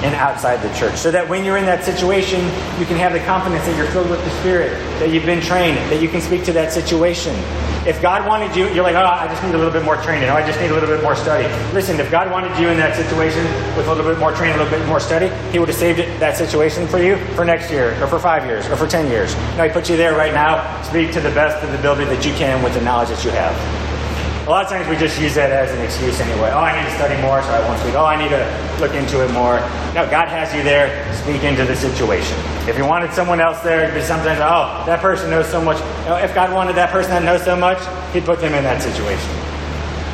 and 0.02 0.14
outside 0.14 0.56
the 0.62 0.74
church. 0.78 0.96
So 0.96 1.10
that 1.10 1.28
when 1.28 1.44
you're 1.44 1.58
in 1.58 1.66
that 1.66 1.84
situation, 1.84 2.40
you 2.78 2.86
can 2.86 2.96
have 2.96 3.12
the 3.12 3.20
confidence 3.20 3.64
that 3.66 3.76
you're 3.76 3.86
filled 3.88 4.08
with 4.10 4.22
the 4.24 4.30
Spirit, 4.40 4.72
that 4.98 5.10
you've 5.10 5.26
been 5.26 5.42
trained, 5.42 5.76
that 5.90 6.00
you 6.00 6.08
can 6.08 6.20
speak 6.20 6.44
to 6.44 6.52
that 6.52 6.72
situation. 6.72 7.34
If 7.86 8.02
God 8.02 8.26
wanted 8.26 8.54
you, 8.56 8.68
you're 8.74 8.82
like, 8.82 8.94
oh, 8.94 9.04
I 9.04 9.26
just 9.28 9.42
need 9.42 9.54
a 9.54 9.58
little 9.58 9.72
bit 9.72 9.84
more 9.84 9.96
training. 9.96 10.28
Oh, 10.28 10.34
I 10.34 10.46
just 10.46 10.60
need 10.60 10.70
a 10.70 10.74
little 10.74 10.88
bit 10.88 11.02
more 11.02 11.16
study. 11.16 11.48
Listen, 11.72 11.98
if 11.98 12.10
God 12.10 12.30
wanted 12.30 12.58
you 12.58 12.68
in 12.68 12.76
that 12.76 12.94
situation 12.94 13.44
with 13.76 13.88
a 13.88 13.94
little 13.94 14.10
bit 14.10 14.18
more 14.18 14.32
training, 14.32 14.56
a 14.58 14.62
little 14.62 14.78
bit 14.78 14.86
more 14.86 15.00
study, 15.00 15.28
He 15.50 15.58
would 15.58 15.68
have 15.68 15.78
saved 15.78 15.98
that 16.20 16.36
situation 16.36 16.86
for 16.88 16.98
you 16.98 17.16
for 17.34 17.44
next 17.44 17.70
year, 17.70 17.92
or 18.02 18.06
for 18.06 18.18
five 18.18 18.44
years, 18.44 18.66
or 18.66 18.76
for 18.76 18.86
ten 18.86 19.10
years. 19.10 19.34
No, 19.56 19.64
He 19.64 19.70
put 19.70 19.88
you 19.88 19.96
there 19.96 20.14
right 20.14 20.34
now. 20.34 20.82
Speak 20.82 21.12
to 21.12 21.20
the 21.20 21.30
best 21.30 21.62
of 21.64 21.70
the 21.70 21.78
ability 21.78 22.04
that 22.04 22.24
you 22.24 22.32
can 22.34 22.62
with 22.62 22.74
the 22.74 22.82
knowledge 22.82 23.08
that 23.08 23.24
you 23.24 23.30
have. 23.30 23.79
A 24.50 24.58
lot 24.58 24.64
of 24.64 24.68
times 24.68 24.88
we 24.88 24.96
just 24.96 25.14
use 25.20 25.36
that 25.36 25.52
as 25.52 25.70
an 25.70 25.78
excuse 25.78 26.18
anyway. 26.18 26.50
Oh, 26.50 26.58
I 26.58 26.74
need 26.74 26.82
to 26.90 26.96
study 26.96 27.14
more, 27.22 27.40
so 27.40 27.50
I 27.50 27.60
won't 27.68 27.78
speak. 27.78 27.94
Oh, 27.94 28.04
I 28.04 28.18
need 28.18 28.34
to 28.34 28.42
look 28.82 28.98
into 28.98 29.22
it 29.22 29.30
more. 29.30 29.62
No, 29.94 30.10
God 30.10 30.26
has 30.26 30.52
you 30.52 30.64
there. 30.64 30.90
Speak 31.22 31.44
into 31.44 31.62
the 31.64 31.76
situation. 31.76 32.36
If 32.66 32.76
you 32.76 32.84
wanted 32.84 33.12
someone 33.12 33.40
else 33.40 33.60
there, 33.60 33.84
it'd 33.84 33.94
be 33.94 34.02
sometimes, 34.02 34.40
oh, 34.42 34.82
that 34.90 34.98
person 34.98 35.30
knows 35.30 35.46
so 35.46 35.62
much. 35.62 35.78
If 36.26 36.34
God 36.34 36.52
wanted 36.52 36.74
that 36.74 36.90
person 36.90 37.12
that 37.12 37.22
knows 37.22 37.44
so 37.44 37.54
much, 37.54 37.78
He'd 38.12 38.24
put 38.24 38.40
them 38.40 38.52
in 38.52 38.64
that 38.64 38.82
situation. 38.82 39.30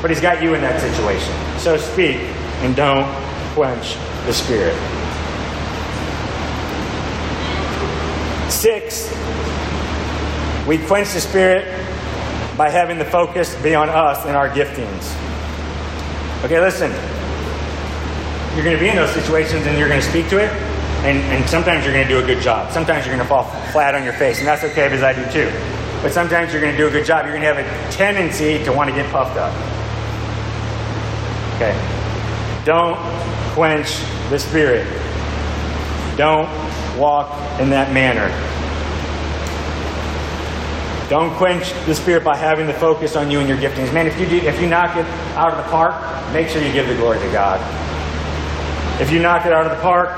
But 0.02 0.10
He's 0.10 0.20
got 0.20 0.42
you 0.42 0.52
in 0.52 0.60
that 0.60 0.82
situation. 0.84 1.32
So 1.56 1.78
speak 1.78 2.20
and 2.60 2.76
don't 2.76 3.08
quench 3.54 3.96
the 4.26 4.34
Spirit. 4.34 4.76
Six, 8.52 9.08
we 10.68 10.76
quench 10.76 11.14
the 11.14 11.24
Spirit 11.24 11.86
by 12.56 12.70
having 12.70 12.98
the 12.98 13.04
focus 13.04 13.54
be 13.62 13.74
on 13.74 13.88
us 13.88 14.24
and 14.24 14.36
our 14.36 14.48
giftings. 14.48 15.14
Okay, 16.44 16.60
listen. 16.60 16.90
You're 18.54 18.64
going 18.64 18.76
to 18.76 18.82
be 18.82 18.88
in 18.88 18.96
those 18.96 19.10
situations 19.10 19.66
and 19.66 19.76
you're 19.78 19.88
going 19.88 20.00
to 20.00 20.08
speak 20.08 20.30
to 20.30 20.38
it, 20.38 20.50
and, 21.04 21.18
and 21.32 21.48
sometimes 21.48 21.84
you're 21.84 21.92
going 21.92 22.06
to 22.06 22.12
do 22.12 22.22
a 22.22 22.26
good 22.26 22.42
job. 22.42 22.72
Sometimes 22.72 23.04
you're 23.04 23.14
going 23.14 23.26
to 23.26 23.28
fall 23.28 23.44
flat 23.70 23.94
on 23.94 24.02
your 24.02 24.14
face, 24.14 24.38
and 24.38 24.46
that's 24.46 24.64
okay 24.64 24.88
because 24.88 25.02
I 25.02 25.12
do 25.12 25.30
too. 25.30 25.50
But 26.00 26.12
sometimes 26.12 26.52
you're 26.52 26.62
going 26.62 26.72
to 26.72 26.78
do 26.78 26.88
a 26.88 26.90
good 26.90 27.04
job. 27.04 27.26
You're 27.26 27.38
going 27.38 27.42
to 27.42 27.54
have 27.54 27.58
a 27.58 27.92
tendency 27.92 28.64
to 28.64 28.72
want 28.72 28.88
to 28.88 28.96
get 28.96 29.10
puffed 29.12 29.36
up. 29.36 29.52
Okay? 31.56 31.74
Don't 32.64 32.96
quench 33.54 34.00
the 34.30 34.38
Spirit. 34.38 34.86
Don't 36.16 36.48
walk 36.98 37.60
in 37.60 37.68
that 37.70 37.92
manner. 37.92 38.28
Don't 41.08 41.32
quench 41.36 41.72
the 41.86 41.94
Spirit 41.94 42.24
by 42.24 42.36
having 42.36 42.66
the 42.66 42.74
focus 42.74 43.14
on 43.14 43.30
you 43.30 43.38
and 43.38 43.48
your 43.48 43.58
giftings. 43.58 43.94
Man, 43.94 44.08
if 44.08 44.18
you, 44.18 44.26
do, 44.26 44.36
if 44.38 44.60
you 44.60 44.66
knock 44.66 44.96
it 44.96 45.06
out 45.36 45.52
of 45.52 45.58
the 45.58 45.70
park, 45.70 45.94
make 46.32 46.48
sure 46.48 46.60
you 46.60 46.72
give 46.72 46.88
the 46.88 46.96
glory 46.96 47.20
to 47.20 47.32
God. 47.32 47.60
If 49.00 49.12
you 49.12 49.20
knock 49.20 49.46
it 49.46 49.52
out 49.52 49.66
of 49.66 49.70
the 49.70 49.82
park, 49.82 50.10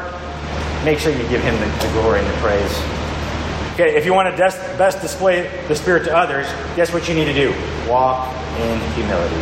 make 0.85 0.99
sure 0.99 1.13
you 1.13 1.29
give 1.29 1.43
Him 1.43 1.55
the, 1.61 1.67
the 1.87 1.93
glory 1.93 2.21
and 2.21 2.29
the 2.29 2.39
praise. 2.41 2.73
Okay, 3.75 3.97
if 3.97 4.07
you 4.07 4.15
want 4.15 4.31
to 4.31 4.37
des- 4.37 4.79
best 4.79 5.03
display 5.03 5.65
the 5.69 5.75
Spirit 5.75 6.05
to 6.05 6.17
others, 6.17 6.47
guess 6.75 6.93
what 6.93 7.07
you 7.07 7.15
need 7.15 7.27
to 7.27 7.35
do? 7.35 7.51
Walk 7.87 8.27
in 8.57 8.81
humility. 8.93 9.37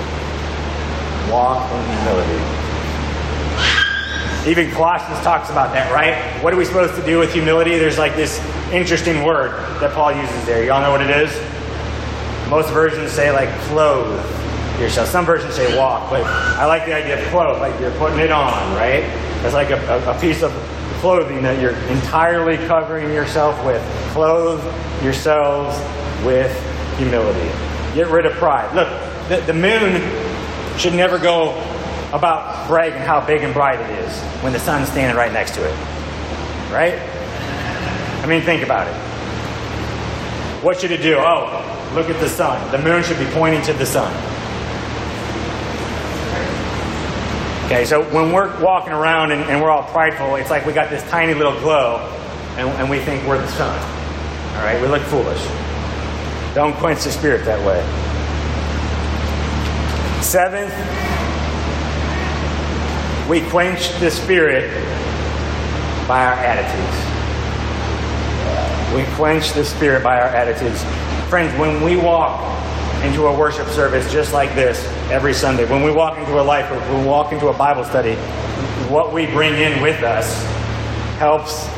Walk 1.31 1.71
in 1.71 1.85
humility. 1.97 2.67
Even 4.51 4.71
Colossians 4.73 5.21
talks 5.21 5.49
about 5.49 5.73
that, 5.73 5.93
right? 5.93 6.43
What 6.43 6.53
are 6.53 6.57
we 6.57 6.65
supposed 6.65 6.97
to 6.97 7.07
do 7.07 7.19
with 7.19 7.33
humility? 7.33 7.79
There's 7.79 7.99
like 7.99 8.15
this 8.15 8.39
interesting 8.73 9.23
word 9.23 9.53
that 9.81 9.93
Paul 9.93 10.13
uses 10.13 10.45
there. 10.47 10.65
Y'all 10.65 10.81
know 10.81 10.91
what 10.91 11.01
it 11.01 11.11
is? 11.11 11.31
Most 12.51 12.71
versions 12.71 13.13
say 13.13 13.31
like 13.33 13.49
clothe 13.69 14.19
yourself. 14.81 15.09
Some 15.09 15.25
versions 15.25 15.55
say 15.55 15.77
walk, 15.79 16.11
but 16.11 16.23
I 16.25 16.67
like 16.67 16.85
the 16.87 16.95
idea 16.95 17.23
of 17.23 17.29
clothe, 17.31 17.61
like 17.61 17.79
you're 17.81 17.93
putting 17.93 18.19
it 18.19 18.31
on, 18.31 18.53
right? 18.77 19.05
It's 19.45 19.55
like 19.55 19.71
a, 19.71 20.11
a, 20.11 20.21
piece 20.21 20.43
of 20.43 20.53
clothing 21.01 21.43
that 21.43 21.61
you're 21.61 21.77
entirely 21.89 22.57
covering 22.67 23.13
yourself 23.13 23.65
with. 23.65 23.83
Clothe 24.13 24.63
yourselves 25.03 25.77
with 26.25 26.53
humility. 26.99 27.51
Get 27.95 28.09
rid 28.09 28.27
of 28.27 28.33
pride. 28.35 28.75
Look, 28.75 28.89
the, 29.29 29.53
the 29.53 29.55
moon 29.55 30.03
should 30.79 30.95
never 30.95 31.19
go 31.19 31.51
about 32.13 32.67
bragging 32.69 33.01
how 33.01 33.25
big 33.25 33.43
and 33.43 33.53
bright 33.53 33.81
it 33.81 33.91
is 34.05 34.21
when 34.43 34.53
the 34.53 34.59
sun's 34.59 34.89
standing 34.89 35.17
right 35.17 35.33
next 35.33 35.55
to 35.55 35.65
it. 35.65 35.75
Right? 36.73 36.99
I 38.27 38.29
mean, 38.29 38.43
think 38.43 38.65
about 38.65 38.89
it. 38.89 38.95
What 40.65 40.81
should 40.81 40.91
it 40.91 41.01
do? 41.01 41.15
Oh, 41.17 41.93
look 41.95 42.11
at 42.11 42.19
the 42.19 42.29
sun. 42.29 42.73
The 42.73 42.79
moon 42.79 43.05
should 43.05 43.21
be 43.21 43.27
pointing 43.27 43.63
to 43.63 43.73
the 43.73 43.87
sun. 43.87 44.13
Okay, 47.67 47.85
so 47.85 48.03
when 48.13 48.33
we're 48.33 48.61
walking 48.61 48.93
around 48.93 49.31
and, 49.31 49.43
and, 49.43 49.63
we're 49.63 49.71
all 49.71 49.85
prideful, 49.85 50.35
it's 50.35 50.51
like 50.51 50.67
we 50.67 50.73
got 50.73 50.91
this 50.91 51.09
tiny 51.09 51.35
little 51.35 51.57
glow 51.61 51.99
and, 52.57 52.69
and 52.71 52.91
we 52.91 52.99
think 52.99 53.25
we're 53.29 53.39
the 53.39 53.47
sun. 53.53 53.79
All 54.57 54.65
right, 54.65 54.81
we 54.83 54.89
look 54.89 55.03
foolish. 55.03 55.45
Don't 56.53 56.75
quench 56.79 57.05
the 57.05 57.13
spirit 57.13 57.45
that 57.45 57.65
way. 57.65 57.81
Seventh, 60.21 60.75
we 63.31 63.49
quench 63.51 63.97
the 64.01 64.11
spirit 64.11 64.69
by 66.09 66.27
our 66.27 66.35
attitudes. 66.35 67.16
We 68.97 69.05
quench 69.15 69.53
the 69.53 69.63
spirit 69.63 70.03
by 70.03 70.19
our 70.19 70.29
attitudes. 70.29 70.83
Friends, 71.29 71.53
when 71.61 71.83
we 71.83 71.97
walk 71.97 72.41
into 73.05 73.27
a 73.27 73.39
worship 73.39 73.69
service 73.69 74.11
just 74.11 74.33
like 74.33 74.55
this 74.55 74.83
every 75.11 75.35
Sunday, 75.35 75.67
when 75.67 75.83
we 75.83 75.91
walk 75.91 76.17
into 76.17 76.41
a 76.41 76.43
life, 76.43 76.71
when 76.71 77.03
we 77.03 77.07
walk 77.07 77.31
into 77.31 77.49
a 77.49 77.53
Bible 77.53 77.85
study, 77.85 78.15
what 78.89 79.13
we 79.13 79.27
bring 79.27 79.53
in 79.53 79.83
with 79.83 80.03
us 80.03 80.43
helps 81.19 81.69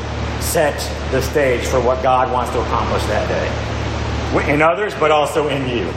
set 0.41 0.79
the 1.11 1.21
stage 1.21 1.65
for 1.65 1.81
what 1.81 2.01
God 2.01 2.31
wants 2.31 2.51
to 2.51 2.61
accomplish 2.61 3.03
that 3.07 3.27
day. 3.27 4.53
In 4.53 4.61
others, 4.61 4.95
but 4.95 5.11
also 5.11 5.49
in 5.49 5.67
you. 5.67 5.91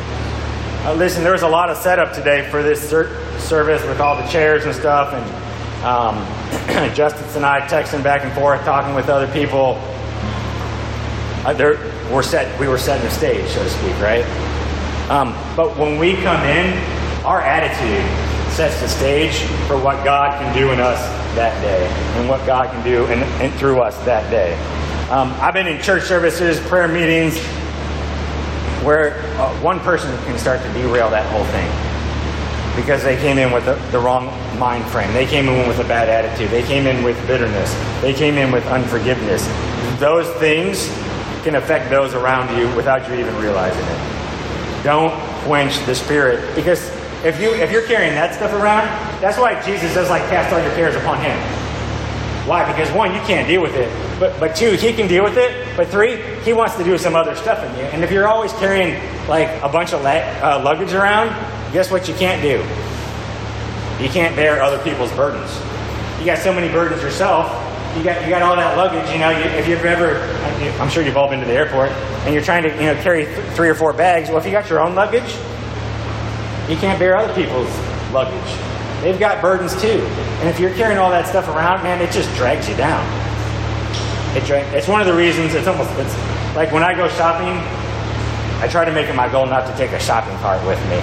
Uh, 0.84 0.94
listen, 0.98 1.22
there 1.22 1.34
was 1.34 1.42
a 1.42 1.48
lot 1.48 1.70
of 1.70 1.76
setup 1.76 2.12
today 2.12 2.50
for 2.50 2.64
this 2.64 2.80
service 2.90 3.86
with 3.86 4.00
all 4.00 4.16
the 4.16 4.26
chairs 4.26 4.64
and 4.64 4.74
stuff, 4.74 5.12
and 5.14 5.84
um, 5.84 6.16
Justice 6.96 7.36
and 7.36 7.46
I 7.46 7.60
texting 7.60 8.02
back 8.02 8.24
and 8.24 8.32
forth, 8.32 8.64
talking 8.64 8.92
with 8.96 9.08
other 9.08 9.32
people. 9.32 9.80
Uh, 11.44 11.52
there, 11.52 11.74
we're 12.12 12.22
set. 12.22 12.58
We 12.60 12.68
were 12.68 12.78
setting 12.78 13.04
the 13.04 13.10
stage, 13.10 13.48
so 13.50 13.62
to 13.62 13.70
speak, 13.70 13.98
right? 13.98 14.24
Um, 15.10 15.34
but 15.56 15.76
when 15.76 15.98
we 15.98 16.14
come 16.22 16.40
in, 16.44 16.72
our 17.24 17.40
attitude 17.40 18.06
sets 18.52 18.80
the 18.80 18.88
stage 18.88 19.40
for 19.66 19.76
what 19.76 20.04
God 20.04 20.38
can 20.40 20.56
do 20.56 20.70
in 20.72 20.78
us 20.78 21.00
that 21.34 21.60
day, 21.62 21.86
and 22.18 22.28
what 22.28 22.46
God 22.46 22.70
can 22.70 22.84
do 22.84 23.06
in, 23.06 23.22
in 23.40 23.50
through 23.58 23.80
us 23.80 23.96
that 24.04 24.30
day. 24.30 24.54
Um, 25.10 25.32
I've 25.40 25.54
been 25.54 25.66
in 25.66 25.82
church 25.82 26.04
services, 26.04 26.60
prayer 26.68 26.86
meetings, 26.86 27.36
where 28.84 29.18
uh, 29.38 29.52
one 29.60 29.80
person 29.80 30.16
can 30.24 30.38
start 30.38 30.62
to 30.62 30.72
derail 30.72 31.10
that 31.10 31.30
whole 31.32 31.44
thing 31.46 31.92
because 32.76 33.02
they 33.02 33.16
came 33.16 33.38
in 33.38 33.52
with 33.52 33.64
the, 33.66 33.74
the, 33.90 33.98
wrong 33.98 34.26
mind 34.58 34.84
frame. 34.86 35.12
They 35.12 35.26
came 35.26 35.48
in 35.48 35.68
with 35.68 35.78
a 35.78 35.84
bad 35.84 36.08
attitude. 36.08 36.50
They 36.50 36.62
came 36.62 36.86
in 36.86 37.04
with 37.04 37.16
bitterness. 37.26 37.72
They 38.00 38.14
came 38.14 38.38
in 38.38 38.50
with 38.50 38.64
unforgiveness. 38.66 39.46
Those 40.00 40.28
things 40.38 40.88
can 41.42 41.56
affect 41.56 41.90
those 41.90 42.14
around 42.14 42.56
you 42.56 42.74
without 42.76 43.08
you 43.08 43.14
even 43.14 43.36
realizing 43.36 43.84
it. 43.84 44.82
Don't 44.84 45.12
quench 45.44 45.78
the 45.86 45.94
spirit 45.94 46.54
because 46.54 46.90
if 47.24 47.40
you 47.40 47.54
if 47.54 47.70
you're 47.70 47.86
carrying 47.86 48.14
that 48.14 48.34
stuff 48.34 48.52
around, 48.52 48.86
that's 49.20 49.38
why 49.38 49.60
Jesus 49.62 49.92
says 49.92 50.10
like 50.10 50.22
cast 50.28 50.52
all 50.52 50.60
your 50.60 50.74
cares 50.74 50.94
upon 50.94 51.18
him. 51.20 51.36
Why? 52.46 52.66
Because 52.70 52.90
one, 52.92 53.14
you 53.14 53.20
can't 53.20 53.46
deal 53.46 53.62
with 53.62 53.74
it. 53.74 53.88
But 54.18 54.38
but 54.40 54.56
two, 54.56 54.72
he 54.72 54.92
can 54.92 55.06
deal 55.06 55.22
with 55.22 55.36
it. 55.36 55.76
But 55.76 55.88
three, 55.88 56.16
he 56.42 56.52
wants 56.52 56.76
to 56.76 56.84
do 56.84 56.98
some 56.98 57.14
other 57.14 57.36
stuff 57.36 57.62
in 57.62 57.76
you. 57.76 57.84
And 57.84 58.02
if 58.02 58.10
you're 58.10 58.26
always 58.26 58.52
carrying 58.54 58.98
like 59.28 59.48
a 59.62 59.68
bunch 59.68 59.92
of 59.92 60.04
uh, 60.04 60.60
luggage 60.64 60.92
around, 60.92 61.28
guess 61.72 61.90
what 61.90 62.08
you 62.08 62.14
can't 62.14 62.42
do? 62.42 62.58
You 64.02 64.10
can't 64.10 64.34
bear 64.34 64.60
other 64.60 64.82
people's 64.82 65.12
burdens. 65.12 65.56
You 66.18 66.26
got 66.26 66.38
so 66.38 66.52
many 66.52 66.68
burdens 66.72 67.02
yourself. 67.02 67.46
You 67.96 68.02
got 68.02 68.22
you 68.24 68.30
got 68.30 68.42
all 68.42 68.56
that 68.56 68.76
luggage. 68.76 69.10
You 69.12 69.18
know, 69.18 69.30
you, 69.30 69.44
if 69.58 69.68
you've 69.68 69.84
ever, 69.84 70.16
I'm 70.80 70.88
sure 70.88 71.02
you've 71.02 71.16
all 71.16 71.28
been 71.28 71.40
to 71.40 71.46
the 71.46 71.52
airport, 71.52 71.90
and 72.24 72.32
you're 72.32 72.42
trying 72.42 72.62
to 72.62 72.70
you 72.70 72.86
know 72.88 72.94
carry 73.02 73.26
th- 73.26 73.46
three 73.54 73.68
or 73.68 73.74
four 73.74 73.92
bags. 73.92 74.28
Well, 74.30 74.38
if 74.38 74.46
you 74.46 74.50
got 74.52 74.70
your 74.70 74.80
own 74.80 74.94
luggage, 74.94 75.28
you 76.70 76.76
can't 76.76 76.98
bear 76.98 77.16
other 77.16 77.34
people's 77.34 77.68
luggage. 78.12 78.58
They've 79.02 79.18
got 79.18 79.42
burdens 79.42 79.74
too, 79.80 80.00
and 80.40 80.48
if 80.48 80.58
you're 80.58 80.72
carrying 80.74 80.98
all 80.98 81.10
that 81.10 81.26
stuff 81.26 81.48
around, 81.48 81.82
man, 81.82 82.00
it 82.00 82.10
just 82.12 82.34
drags 82.36 82.68
you 82.68 82.76
down. 82.76 83.04
It 84.36 84.44
dra- 84.46 84.64
It's 84.72 84.88
one 84.88 85.00
of 85.02 85.06
the 85.06 85.14
reasons. 85.14 85.54
It's 85.54 85.66
almost 85.66 85.90
it's 85.98 86.16
like 86.56 86.72
when 86.72 86.82
I 86.82 86.94
go 86.94 87.08
shopping, 87.08 87.52
I 88.62 88.68
try 88.68 88.84
to 88.86 88.92
make 88.92 89.08
it 89.08 89.14
my 89.14 89.28
goal 89.28 89.44
not 89.46 89.66
to 89.70 89.76
take 89.76 89.90
a 89.92 90.00
shopping 90.00 90.36
cart 90.38 90.64
with 90.66 90.78
me 90.88 90.96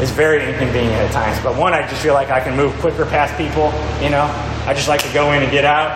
It's 0.00 0.10
very 0.12 0.42
inconvenient 0.48 0.94
at 0.94 1.12
times. 1.12 1.38
But 1.44 1.56
one, 1.58 1.74
I 1.74 1.86
just 1.86 2.00
feel 2.00 2.14
like 2.14 2.30
I 2.30 2.40
can 2.40 2.56
move 2.56 2.72
quicker 2.80 3.04
past 3.04 3.36
people. 3.36 3.68
You 4.02 4.08
know, 4.10 4.24
I 4.66 4.72
just 4.72 4.88
like 4.88 5.02
to 5.02 5.12
go 5.12 5.32
in 5.32 5.42
and 5.42 5.50
get 5.52 5.64
out. 5.66 5.90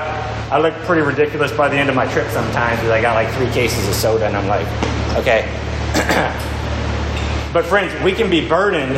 I 0.50 0.58
look 0.58 0.74
pretty 0.84 1.02
ridiculous 1.02 1.52
by 1.52 1.68
the 1.68 1.76
end 1.76 1.88
of 1.88 1.96
my 1.96 2.06
trip 2.12 2.28
sometimes 2.28 2.78
because 2.78 2.90
I 2.90 3.02
got 3.02 3.14
like 3.14 3.32
three 3.34 3.50
cases 3.50 3.88
of 3.88 3.94
soda 3.94 4.26
and 4.26 4.36
I'm 4.36 4.46
like, 4.46 4.66
okay. 5.16 5.50
but 7.52 7.64
friends, 7.64 7.92
we 8.02 8.12
can 8.12 8.30
be 8.30 8.48
burdened 8.48 8.94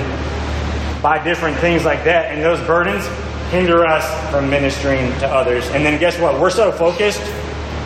by 1.03 1.23
different 1.23 1.57
things 1.59 1.85
like 1.85 2.05
that, 2.05 2.33
and 2.33 2.43
those 2.43 2.61
burdens 2.67 3.07
hinder 3.51 3.87
us 3.87 4.05
from 4.31 4.51
ministering 4.51 5.11
to 5.21 5.27
others. 5.27 5.65
And 5.71 5.85
then 5.87 5.99
guess 5.99 6.19
what? 6.19 6.41
We're 6.41 6.51
so 6.51 6.73
focused 6.73 7.23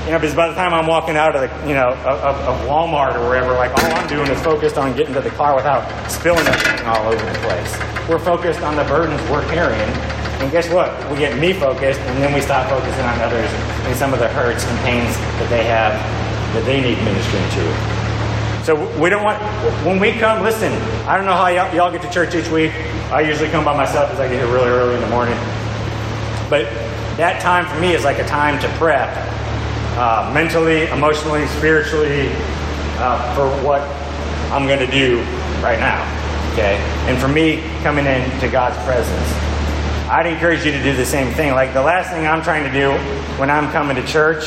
you 0.05 0.11
know, 0.11 0.19
because 0.19 0.35
by 0.35 0.49
the 0.49 0.55
time 0.55 0.75
I'm 0.75 0.89
walking 0.89 1.17
out 1.17 1.37
of 1.37 1.43
the, 1.43 1.69
you 1.69 1.75
know, 1.75 1.91
of, 1.91 2.37
of 2.43 2.67
Walmart 2.67 3.15
or 3.15 3.29
wherever, 3.29 3.53
like 3.53 3.71
all 3.71 3.93
I'm 3.93 4.09
doing 4.09 4.29
is 4.29 4.41
focused 4.43 4.77
on 4.77 4.97
getting 4.97 5.15
to 5.15 5.21
the 5.21 5.31
car 5.31 5.55
without 5.55 5.87
spilling 6.11 6.45
everything 6.45 6.87
all 6.87 7.07
over 7.07 7.25
the 7.25 7.39
place. 7.39 7.79
We're 8.09 8.19
focused 8.19 8.63
on 8.63 8.75
the 8.75 8.83
burdens 8.83 9.23
we're 9.31 9.47
carrying, 9.51 9.89
and 10.43 10.51
guess 10.51 10.69
what? 10.69 10.91
We 11.09 11.19
get 11.19 11.39
me 11.39 11.53
focused, 11.53 12.01
and 12.01 12.23
then 12.23 12.35
we 12.35 12.41
stop 12.41 12.69
focusing 12.69 13.07
on 13.07 13.21
others 13.21 13.49
and 13.87 13.95
some 13.97 14.13
of 14.13 14.19
the 14.19 14.29
hurts 14.29 14.67
and 14.67 14.79
pains 14.81 15.15
that 15.39 15.49
they 15.49 15.63
have 15.63 15.95
that 16.55 16.67
they 16.67 16.81
need 16.83 16.99
ministering 17.07 17.49
to. 17.55 18.03
So 18.67 18.75
we 19.01 19.09
don't 19.09 19.23
want, 19.23 19.41
when 19.87 20.01
we 20.01 20.13
come, 20.19 20.43
listen, 20.43 20.73
I 21.07 21.17
don't 21.17 21.27
know 21.27 21.35
how 21.35 21.47
y'all, 21.47 21.73
y'all 21.75 21.93
get 21.93 22.03
to 22.03 22.11
church 22.11 22.35
each 22.35 22.49
week. 22.51 22.73
I 23.11 23.21
usually 23.21 23.51
come 23.51 23.65
by 23.65 23.77
myself 23.77 24.11
because 24.11 24.19
I 24.19 24.29
get 24.29 24.43
here 24.43 24.53
really 24.53 24.69
early 24.69 24.97
in 24.97 25.01
the 25.01 25.11
morning. 25.11 25.39
But 26.51 26.67
that 27.19 27.41
time 27.41 27.67
for 27.67 27.81
me 27.81 27.95
is 27.95 28.03
like 28.03 28.19
a 28.19 28.27
time 28.27 28.61
to 28.61 28.69
prep 28.79 29.11
uh, 29.97 30.31
mentally, 30.35 30.87
emotionally, 30.89 31.47
spiritually 31.59 32.31
uh, 32.99 33.35
for 33.35 33.47
what 33.65 33.83
I'm 34.51 34.67
going 34.67 34.81
to 34.81 34.91
do 34.91 35.19
right 35.63 35.79
now. 35.79 36.03
Okay? 36.53 36.77
And 37.07 37.19
for 37.19 37.29
me, 37.29 37.63
coming 37.83 38.07
into 38.07 38.49
God's 38.49 38.77
presence. 38.85 39.52
I'd 40.13 40.27
encourage 40.27 40.63
you 40.63 40.73
to 40.73 40.83
do 40.83 40.95
the 40.95 41.07
same 41.07 41.33
thing. 41.33 41.53
Like 41.53 41.73
the 41.73 41.81
last 41.81 42.11
thing 42.11 42.27
I'm 42.27 42.43
trying 42.43 42.71
to 42.71 42.71
do 42.71 42.93
when 43.41 43.49
I'm 43.49 43.73
coming 43.73 43.97
to 43.97 44.07
church 44.07 44.45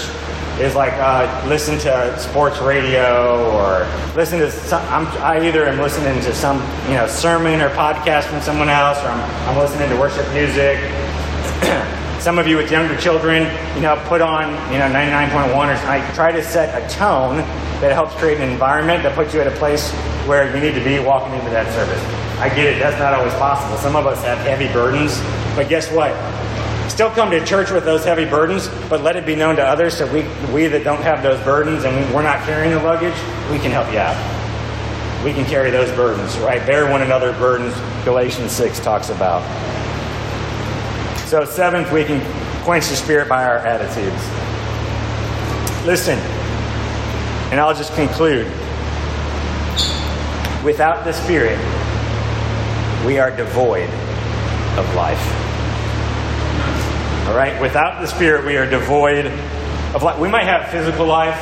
is 0.60 0.76
like 0.76 0.94
uh, 0.94 1.44
listen 1.48 1.80
to 1.80 2.20
sports 2.20 2.60
radio 2.60 3.52
or 3.52 3.90
listen 4.16 4.38
to 4.38 4.52
some, 4.52 4.84
I'm, 4.94 5.08
I 5.24 5.44
either 5.48 5.66
am 5.66 5.80
listening 5.80 6.22
to 6.22 6.36
some 6.36 6.58
you 6.88 6.94
know 6.94 7.08
sermon 7.08 7.62
or 7.62 7.70
podcast 7.70 8.26
from 8.26 8.42
someone 8.42 8.70
else 8.70 9.00
or 9.00 9.08
I'm, 9.08 9.50
I'm 9.50 9.58
listening 9.58 9.90
to 9.90 9.96
worship 9.96 10.32
music 10.34 10.78
Some 12.26 12.40
of 12.40 12.48
you 12.48 12.58
with 12.58 12.72
younger 12.72 12.98
children, 12.98 13.44
you 13.76 13.82
know, 13.84 14.02
put 14.08 14.20
on, 14.20 14.50
you 14.74 14.80
know, 14.80 14.90
99.1 14.90 15.54
or 15.54 15.78
something. 15.78 16.16
Try 16.16 16.32
to 16.32 16.44
set 16.44 16.74
a 16.74 16.90
tone 16.90 17.38
that 17.82 17.92
helps 17.92 18.16
create 18.16 18.40
an 18.40 18.50
environment 18.50 19.04
that 19.04 19.14
puts 19.14 19.32
you 19.32 19.42
at 19.42 19.46
a 19.46 19.56
place 19.58 19.92
where 20.26 20.52
you 20.52 20.60
need 20.60 20.74
to 20.74 20.84
be 20.84 20.98
walking 20.98 21.36
into 21.36 21.52
that 21.52 21.72
service. 21.76 22.04
I 22.40 22.50
get 22.50 22.66
it, 22.66 22.80
that's 22.80 22.98
not 22.98 23.14
always 23.14 23.36
possible. 23.36 23.78
Some 23.78 23.96
of 23.96 24.08
us 24.08 24.24
have 24.24 24.40
heavy 24.40 24.66
burdens, 24.74 25.22
but 25.56 25.70
guess 25.70 25.92
what? 25.92 26.10
Still 26.90 27.12
come 27.12 27.30
to 27.30 27.46
church 27.46 27.70
with 27.70 27.86
those 27.86 28.04
heavy 28.04 28.26
burdens, 28.26 28.70
but 28.90 29.04
let 29.04 29.16
it 29.16 29.28
be 29.28 29.36
known 29.36 29.56
to 29.58 29.64
others 29.64 29.96
so 29.96 30.12
we, 30.12 30.24
we 30.52 30.66
that 30.66 30.84
don't 30.84 31.04
have 31.04 31.22
those 31.22 31.40
burdens 31.44 31.84
and 31.84 32.12
we're 32.12 32.24
not 32.24 32.44
carrying 32.44 32.72
the 32.72 32.82
luggage, 32.82 33.14
we 33.52 33.60
can 33.60 33.70
help 33.70 33.92
you 33.92 34.00
out. 34.00 34.18
We 35.24 35.32
can 35.32 35.46
carry 35.46 35.70
those 35.70 35.92
burdens, 35.92 36.36
right? 36.40 36.66
Bear 36.66 36.90
one 36.90 37.04
another 37.04 37.34
burdens, 37.34 37.76
Galatians 38.04 38.52
6 38.52 38.80
talks 38.80 39.10
about. 39.10 39.44
So, 41.26 41.44
seventh, 41.44 41.92
we 41.92 42.04
can 42.04 42.22
quench 42.64 42.88
the 42.88 42.96
spirit 42.96 43.28
by 43.28 43.46
our 43.46 43.58
attitudes. 43.58 44.24
Listen, 45.86 46.18
and 47.52 47.60
I'll 47.60 47.76
just 47.76 47.94
conclude. 47.94 48.48
Without 50.64 51.04
the 51.06 51.14
Spirit, 51.14 51.60
we 53.06 53.20
are 53.20 53.30
devoid 53.30 53.90
of 54.80 54.96
life. 54.96 55.22
All 57.28 57.36
right? 57.36 57.60
Without 57.62 58.02
the 58.02 58.08
Spirit, 58.08 58.46
we 58.46 58.58
are 58.58 58.68
devoid 58.68 59.28
of 59.94 60.02
life. 60.02 60.20
We 60.20 60.28
might 60.28 60.46
have 60.46 60.70
physical 60.70 61.06
life, 61.06 61.38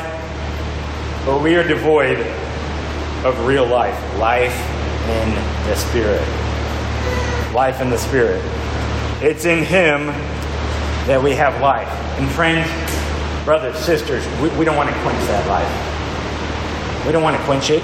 but 1.25 1.41
we 1.41 1.55
are 1.55 1.65
devoid 1.65 2.19
of 3.25 3.45
real 3.47 3.65
life. 3.65 3.97
Life 4.17 4.55
in 5.07 5.35
the 5.69 5.75
Spirit. 5.75 6.21
Life 7.53 7.81
in 7.81 7.89
the 7.89 7.97
Spirit. 7.97 8.43
It's 9.23 9.45
in 9.45 9.63
Him 9.63 10.07
that 11.07 11.23
we 11.23 11.31
have 11.31 11.61
life. 11.61 11.87
And 12.19 12.29
friends, 12.29 12.69
brothers, 13.45 13.77
sisters, 13.79 14.25
we, 14.41 14.49
we 14.57 14.65
don't 14.65 14.75
want 14.75 14.89
to 14.89 14.95
quench 15.01 15.19
that 15.27 15.47
life. 15.47 17.05
We 17.05 17.13
don't 17.13 17.23
want 17.23 17.37
to 17.37 17.43
quench 17.43 17.69
it. 17.69 17.81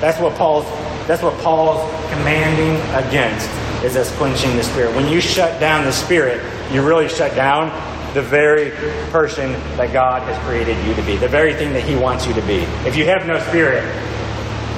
That's 0.00 0.20
what 0.20 0.36
Paul's 0.36 0.64
that's 1.08 1.22
what 1.22 1.36
Paul's 1.38 1.82
commanding 2.12 2.74
against 2.94 3.48
is 3.84 3.96
us 3.96 4.14
quenching 4.16 4.56
the 4.56 4.62
spirit. 4.62 4.94
When 4.96 5.06
you 5.12 5.20
shut 5.20 5.60
down 5.60 5.84
the 5.84 5.92
spirit, 5.92 6.40
you 6.72 6.86
really 6.86 7.08
shut 7.08 7.34
down 7.34 7.68
the 8.14 8.22
very 8.22 8.70
person 9.10 9.52
that 9.76 9.92
God 9.92 10.22
has 10.22 10.38
created 10.46 10.76
you 10.86 10.94
to 10.94 11.02
be, 11.02 11.16
the 11.16 11.28
very 11.28 11.54
thing 11.54 11.72
that 11.74 11.82
He 11.82 11.94
wants 11.94 12.26
you 12.26 12.34
to 12.34 12.42
be. 12.42 12.58
If 12.86 12.96
you 12.96 13.04
have 13.06 13.26
no 13.26 13.38
spirit, 13.40 13.84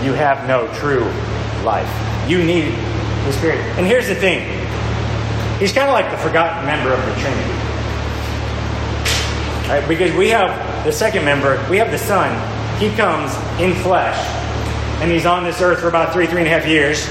you 0.04 0.12
have 0.12 0.46
no 0.48 0.72
true 0.74 1.04
life. 1.64 1.88
You 2.28 2.42
need 2.44 2.74
the 3.24 3.32
Spirit. 3.32 3.58
And 3.78 3.86
here's 3.86 4.08
the 4.08 4.14
thing 4.14 4.42
He's 5.58 5.72
kind 5.72 5.88
of 5.88 5.92
like 5.92 6.10
the 6.10 6.18
forgotten 6.18 6.64
member 6.64 6.92
of 6.92 7.04
the 7.04 7.12
Trinity. 7.20 7.52
Right? 9.68 9.84
Because 9.88 10.16
we 10.16 10.28
have 10.28 10.84
the 10.84 10.92
second 10.92 11.24
member, 11.24 11.64
we 11.68 11.78
have 11.78 11.90
the 11.90 11.98
Son. 11.98 12.30
He 12.78 12.94
comes 12.96 13.34
in 13.60 13.74
flesh, 13.82 14.16
and 15.02 15.10
he's 15.10 15.26
on 15.26 15.42
this 15.42 15.60
earth 15.60 15.80
for 15.80 15.88
about 15.88 16.12
three, 16.12 16.26
three 16.26 16.38
and 16.38 16.46
a 16.46 16.50
half 16.50 16.66
years. 16.66 17.08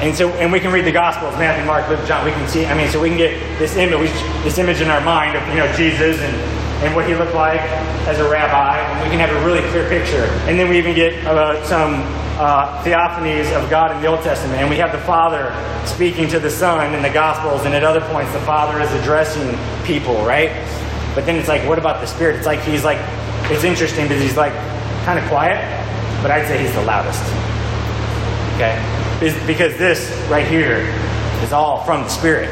And 0.00 0.14
so, 0.14 0.28
and 0.34 0.52
we 0.52 0.60
can 0.60 0.72
read 0.72 0.84
the 0.84 0.92
Gospels, 0.92 1.34
Matthew, 1.36 1.64
Mark, 1.66 1.88
Luke, 1.88 2.06
John. 2.06 2.24
We 2.24 2.32
can 2.32 2.46
see. 2.48 2.66
I 2.66 2.76
mean, 2.76 2.88
so 2.90 3.00
we 3.00 3.08
can 3.08 3.18
get 3.18 3.38
this 3.58 3.76
image, 3.76 4.12
this 4.44 4.58
image 4.58 4.80
in 4.80 4.88
our 4.88 5.00
mind 5.00 5.36
of 5.36 5.46
you 5.48 5.56
know 5.56 5.72
Jesus 5.74 6.20
and 6.20 6.59
and 6.82 6.96
what 6.96 7.06
he 7.06 7.14
looked 7.14 7.34
like 7.34 7.60
as 8.08 8.18
a 8.18 8.28
rabbi, 8.28 8.78
and 8.78 9.04
we 9.04 9.10
can 9.10 9.20
have 9.20 9.30
a 9.30 9.46
really 9.46 9.60
clear 9.70 9.88
picture. 9.88 10.24
And 10.48 10.58
then 10.58 10.68
we 10.68 10.78
even 10.78 10.94
get 10.94 11.24
uh, 11.26 11.62
some 11.66 11.94
uh, 12.40 12.82
theophanies 12.82 13.52
of 13.52 13.68
God 13.68 13.94
in 13.94 14.00
the 14.00 14.08
Old 14.08 14.20
Testament, 14.22 14.60
and 14.60 14.70
we 14.70 14.76
have 14.76 14.92
the 14.92 15.04
Father 15.04 15.52
speaking 15.84 16.26
to 16.28 16.40
the 16.40 16.50
Son 16.50 16.94
in 16.94 17.02
the 17.02 17.10
Gospels, 17.10 17.66
and 17.66 17.74
at 17.74 17.84
other 17.84 18.00
points 18.00 18.32
the 18.32 18.40
Father 18.40 18.80
is 18.80 18.90
addressing 18.92 19.58
people, 19.84 20.24
right? 20.24 20.50
But 21.14 21.26
then 21.26 21.36
it's 21.36 21.48
like, 21.48 21.68
what 21.68 21.78
about 21.78 22.00
the 22.00 22.06
Spirit? 22.06 22.36
It's 22.36 22.46
like 22.46 22.60
he's 22.60 22.82
like, 22.82 22.98
it's 23.50 23.64
interesting 23.64 24.06
because 24.08 24.22
he's 24.22 24.36
like 24.36 24.54
kind 25.04 25.18
of 25.18 25.24
quiet, 25.28 25.60
but 26.22 26.30
I'd 26.30 26.46
say 26.46 26.62
he's 26.62 26.72
the 26.72 26.82
loudest. 26.82 27.22
Okay? 28.54 28.78
Because 29.46 29.76
this 29.76 30.10
right 30.30 30.46
here 30.46 30.78
is 31.42 31.52
all 31.52 31.84
from 31.84 32.04
the 32.04 32.08
Spirit. 32.08 32.48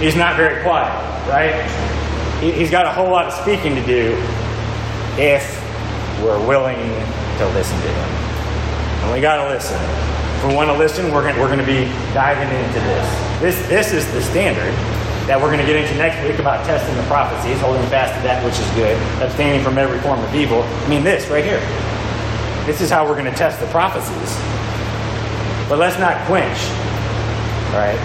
He's 0.00 0.16
not 0.16 0.36
very 0.36 0.62
quiet, 0.62 0.90
right? 1.28 1.54
He's 2.40 2.70
got 2.70 2.86
a 2.86 2.90
whole 2.90 3.10
lot 3.10 3.26
of 3.26 3.34
speaking 3.34 3.74
to 3.74 3.84
do 3.84 4.16
if 5.20 5.44
we're 6.22 6.40
willing 6.46 6.80
to 6.80 7.44
listen 7.52 7.76
to 7.76 7.88
him. 7.88 8.10
And 9.04 9.12
we 9.12 9.20
got 9.20 9.44
to 9.44 9.52
listen. 9.52 9.76
If 9.76 10.48
we 10.48 10.54
want 10.54 10.70
to 10.70 10.76
listen, 10.76 11.12
we're 11.12 11.20
going, 11.20 11.38
we're 11.38 11.54
to 11.54 11.62
be 11.62 11.84
diving 12.16 12.48
into 12.48 12.80
this. 12.80 13.06
This, 13.40 13.68
this 13.68 13.92
is 13.92 14.10
the 14.12 14.22
standard 14.22 14.72
that 15.28 15.38
we're 15.40 15.52
going 15.52 15.60
to 15.60 15.66
get 15.66 15.76
into 15.76 15.94
next 15.96 16.16
week 16.26 16.38
about 16.38 16.64
testing 16.64 16.96
the 16.96 17.02
prophecies, 17.04 17.60
holding 17.60 17.84
fast 17.92 18.16
to 18.16 18.22
that 18.24 18.42
which 18.42 18.56
is 18.56 18.66
good, 18.72 18.96
abstaining 19.22 19.62
from 19.62 19.76
every 19.76 19.98
form 20.00 20.18
of 20.20 20.34
evil. 20.34 20.62
I 20.62 20.88
mean, 20.88 21.04
this 21.04 21.28
right 21.28 21.44
here. 21.44 21.60
This 22.64 22.80
is 22.80 22.88
how 22.88 23.06
we're 23.06 23.20
going 23.20 23.30
to 23.30 23.36
test 23.36 23.60
the 23.60 23.66
prophecies. 23.66 24.32
But 25.68 25.78
let's 25.78 25.98
not 26.00 26.16
quench, 26.26 26.58
right? 27.76 28.00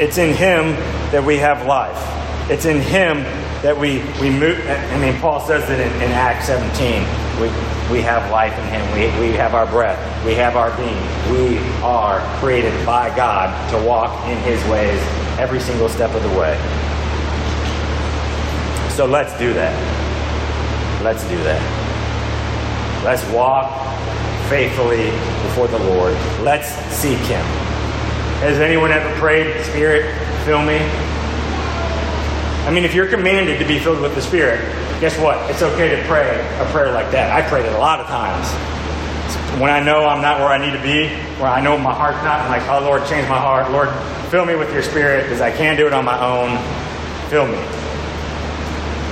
It's 0.00 0.18
in 0.18 0.34
Him 0.34 0.78
that 1.10 1.22
we 1.24 1.38
have 1.38 1.66
life. 1.66 2.21
It's 2.50 2.64
in 2.64 2.80
Him 2.80 3.22
that 3.62 3.76
we, 3.76 3.98
we 4.20 4.28
move. 4.28 4.58
I 4.68 4.98
mean, 4.98 5.18
Paul 5.20 5.40
says 5.40 5.70
it 5.70 5.78
in, 5.78 5.92
in 6.02 6.10
Acts 6.10 6.46
17. 6.46 7.02
We, 7.40 7.48
we 7.90 8.02
have 8.02 8.30
life 8.30 8.56
in 8.58 8.66
Him. 8.66 8.82
We, 8.92 9.28
we 9.28 9.34
have 9.36 9.54
our 9.54 9.66
breath. 9.66 9.98
We 10.26 10.34
have 10.34 10.56
our 10.56 10.76
being. 10.76 10.98
We 11.30 11.58
are 11.82 12.20
created 12.40 12.74
by 12.84 13.14
God 13.14 13.48
to 13.70 13.86
walk 13.86 14.26
in 14.26 14.36
His 14.38 14.62
ways 14.68 15.00
every 15.38 15.60
single 15.60 15.88
step 15.88 16.14
of 16.14 16.22
the 16.22 16.38
way. 16.38 16.56
So 18.90 19.06
let's 19.06 19.36
do 19.38 19.54
that. 19.54 19.72
Let's 21.02 21.22
do 21.24 21.38
that. 21.44 21.62
Let's 23.04 23.24
walk 23.32 23.70
faithfully 24.48 25.10
before 25.46 25.68
the 25.68 25.78
Lord. 25.78 26.14
Let's 26.42 26.68
seek 26.92 27.18
Him. 27.20 27.44
Has 28.42 28.58
anyone 28.58 28.90
ever 28.90 29.14
prayed, 29.18 29.64
Spirit, 29.64 30.12
fill 30.44 30.62
me? 30.62 30.78
I 32.66 32.70
mean, 32.70 32.84
if 32.84 32.94
you're 32.94 33.08
commanded 33.08 33.58
to 33.58 33.64
be 33.66 33.78
filled 33.78 34.00
with 34.00 34.14
the 34.14 34.22
Spirit, 34.22 34.60
guess 35.00 35.18
what? 35.18 35.50
It's 35.50 35.62
okay 35.62 35.96
to 35.96 36.02
pray 36.06 36.38
a 36.60 36.64
prayer 36.70 36.92
like 36.92 37.10
that. 37.10 37.32
I 37.32 37.46
prayed 37.48 37.66
it 37.66 37.72
a 37.72 37.78
lot 37.78 37.98
of 37.98 38.06
times. 38.06 38.46
When 39.60 39.68
I 39.68 39.82
know 39.82 40.06
I'm 40.06 40.22
not 40.22 40.38
where 40.38 40.48
I 40.48 40.58
need 40.58 40.72
to 40.76 40.82
be, 40.82 41.08
where 41.42 41.50
I 41.50 41.60
know 41.60 41.76
my 41.76 41.92
heart's 41.92 42.22
not, 42.22 42.40
I'm 42.40 42.50
like, 42.50 42.62
oh, 42.70 42.84
Lord, 42.86 43.04
change 43.06 43.28
my 43.28 43.38
heart. 43.38 43.70
Lord, 43.72 43.90
fill 44.30 44.46
me 44.46 44.54
with 44.54 44.72
your 44.72 44.82
Spirit 44.82 45.24
because 45.24 45.40
I 45.40 45.50
can't 45.50 45.76
do 45.76 45.86
it 45.86 45.92
on 45.92 46.04
my 46.04 46.18
own. 46.22 46.56
Fill 47.28 47.46
me. 47.46 47.58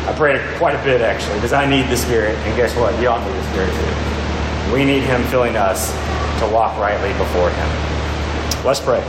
I 0.07 0.15
prayed 0.17 0.41
quite 0.57 0.77
a 0.77 0.83
bit, 0.85 1.01
actually, 1.01 1.35
because 1.35 1.53
I 1.53 1.67
need 1.69 1.91
the 1.91 1.97
Spirit. 1.97 2.37
And 2.47 2.57
guess 2.57 2.75
what? 2.77 2.99
You 3.03 3.09
all 3.11 3.19
need 3.19 3.35
the 3.35 3.51
Spirit 3.51 3.75
too. 3.75 4.73
We 4.73 4.85
need 4.85 5.03
Him 5.03 5.25
filling 5.25 5.57
us 5.57 5.91
to 6.39 6.47
walk 6.47 6.79
rightly 6.79 7.13
before 7.19 7.51
Him. 7.51 8.65
Let's 8.65 8.81
pray. 8.81 9.03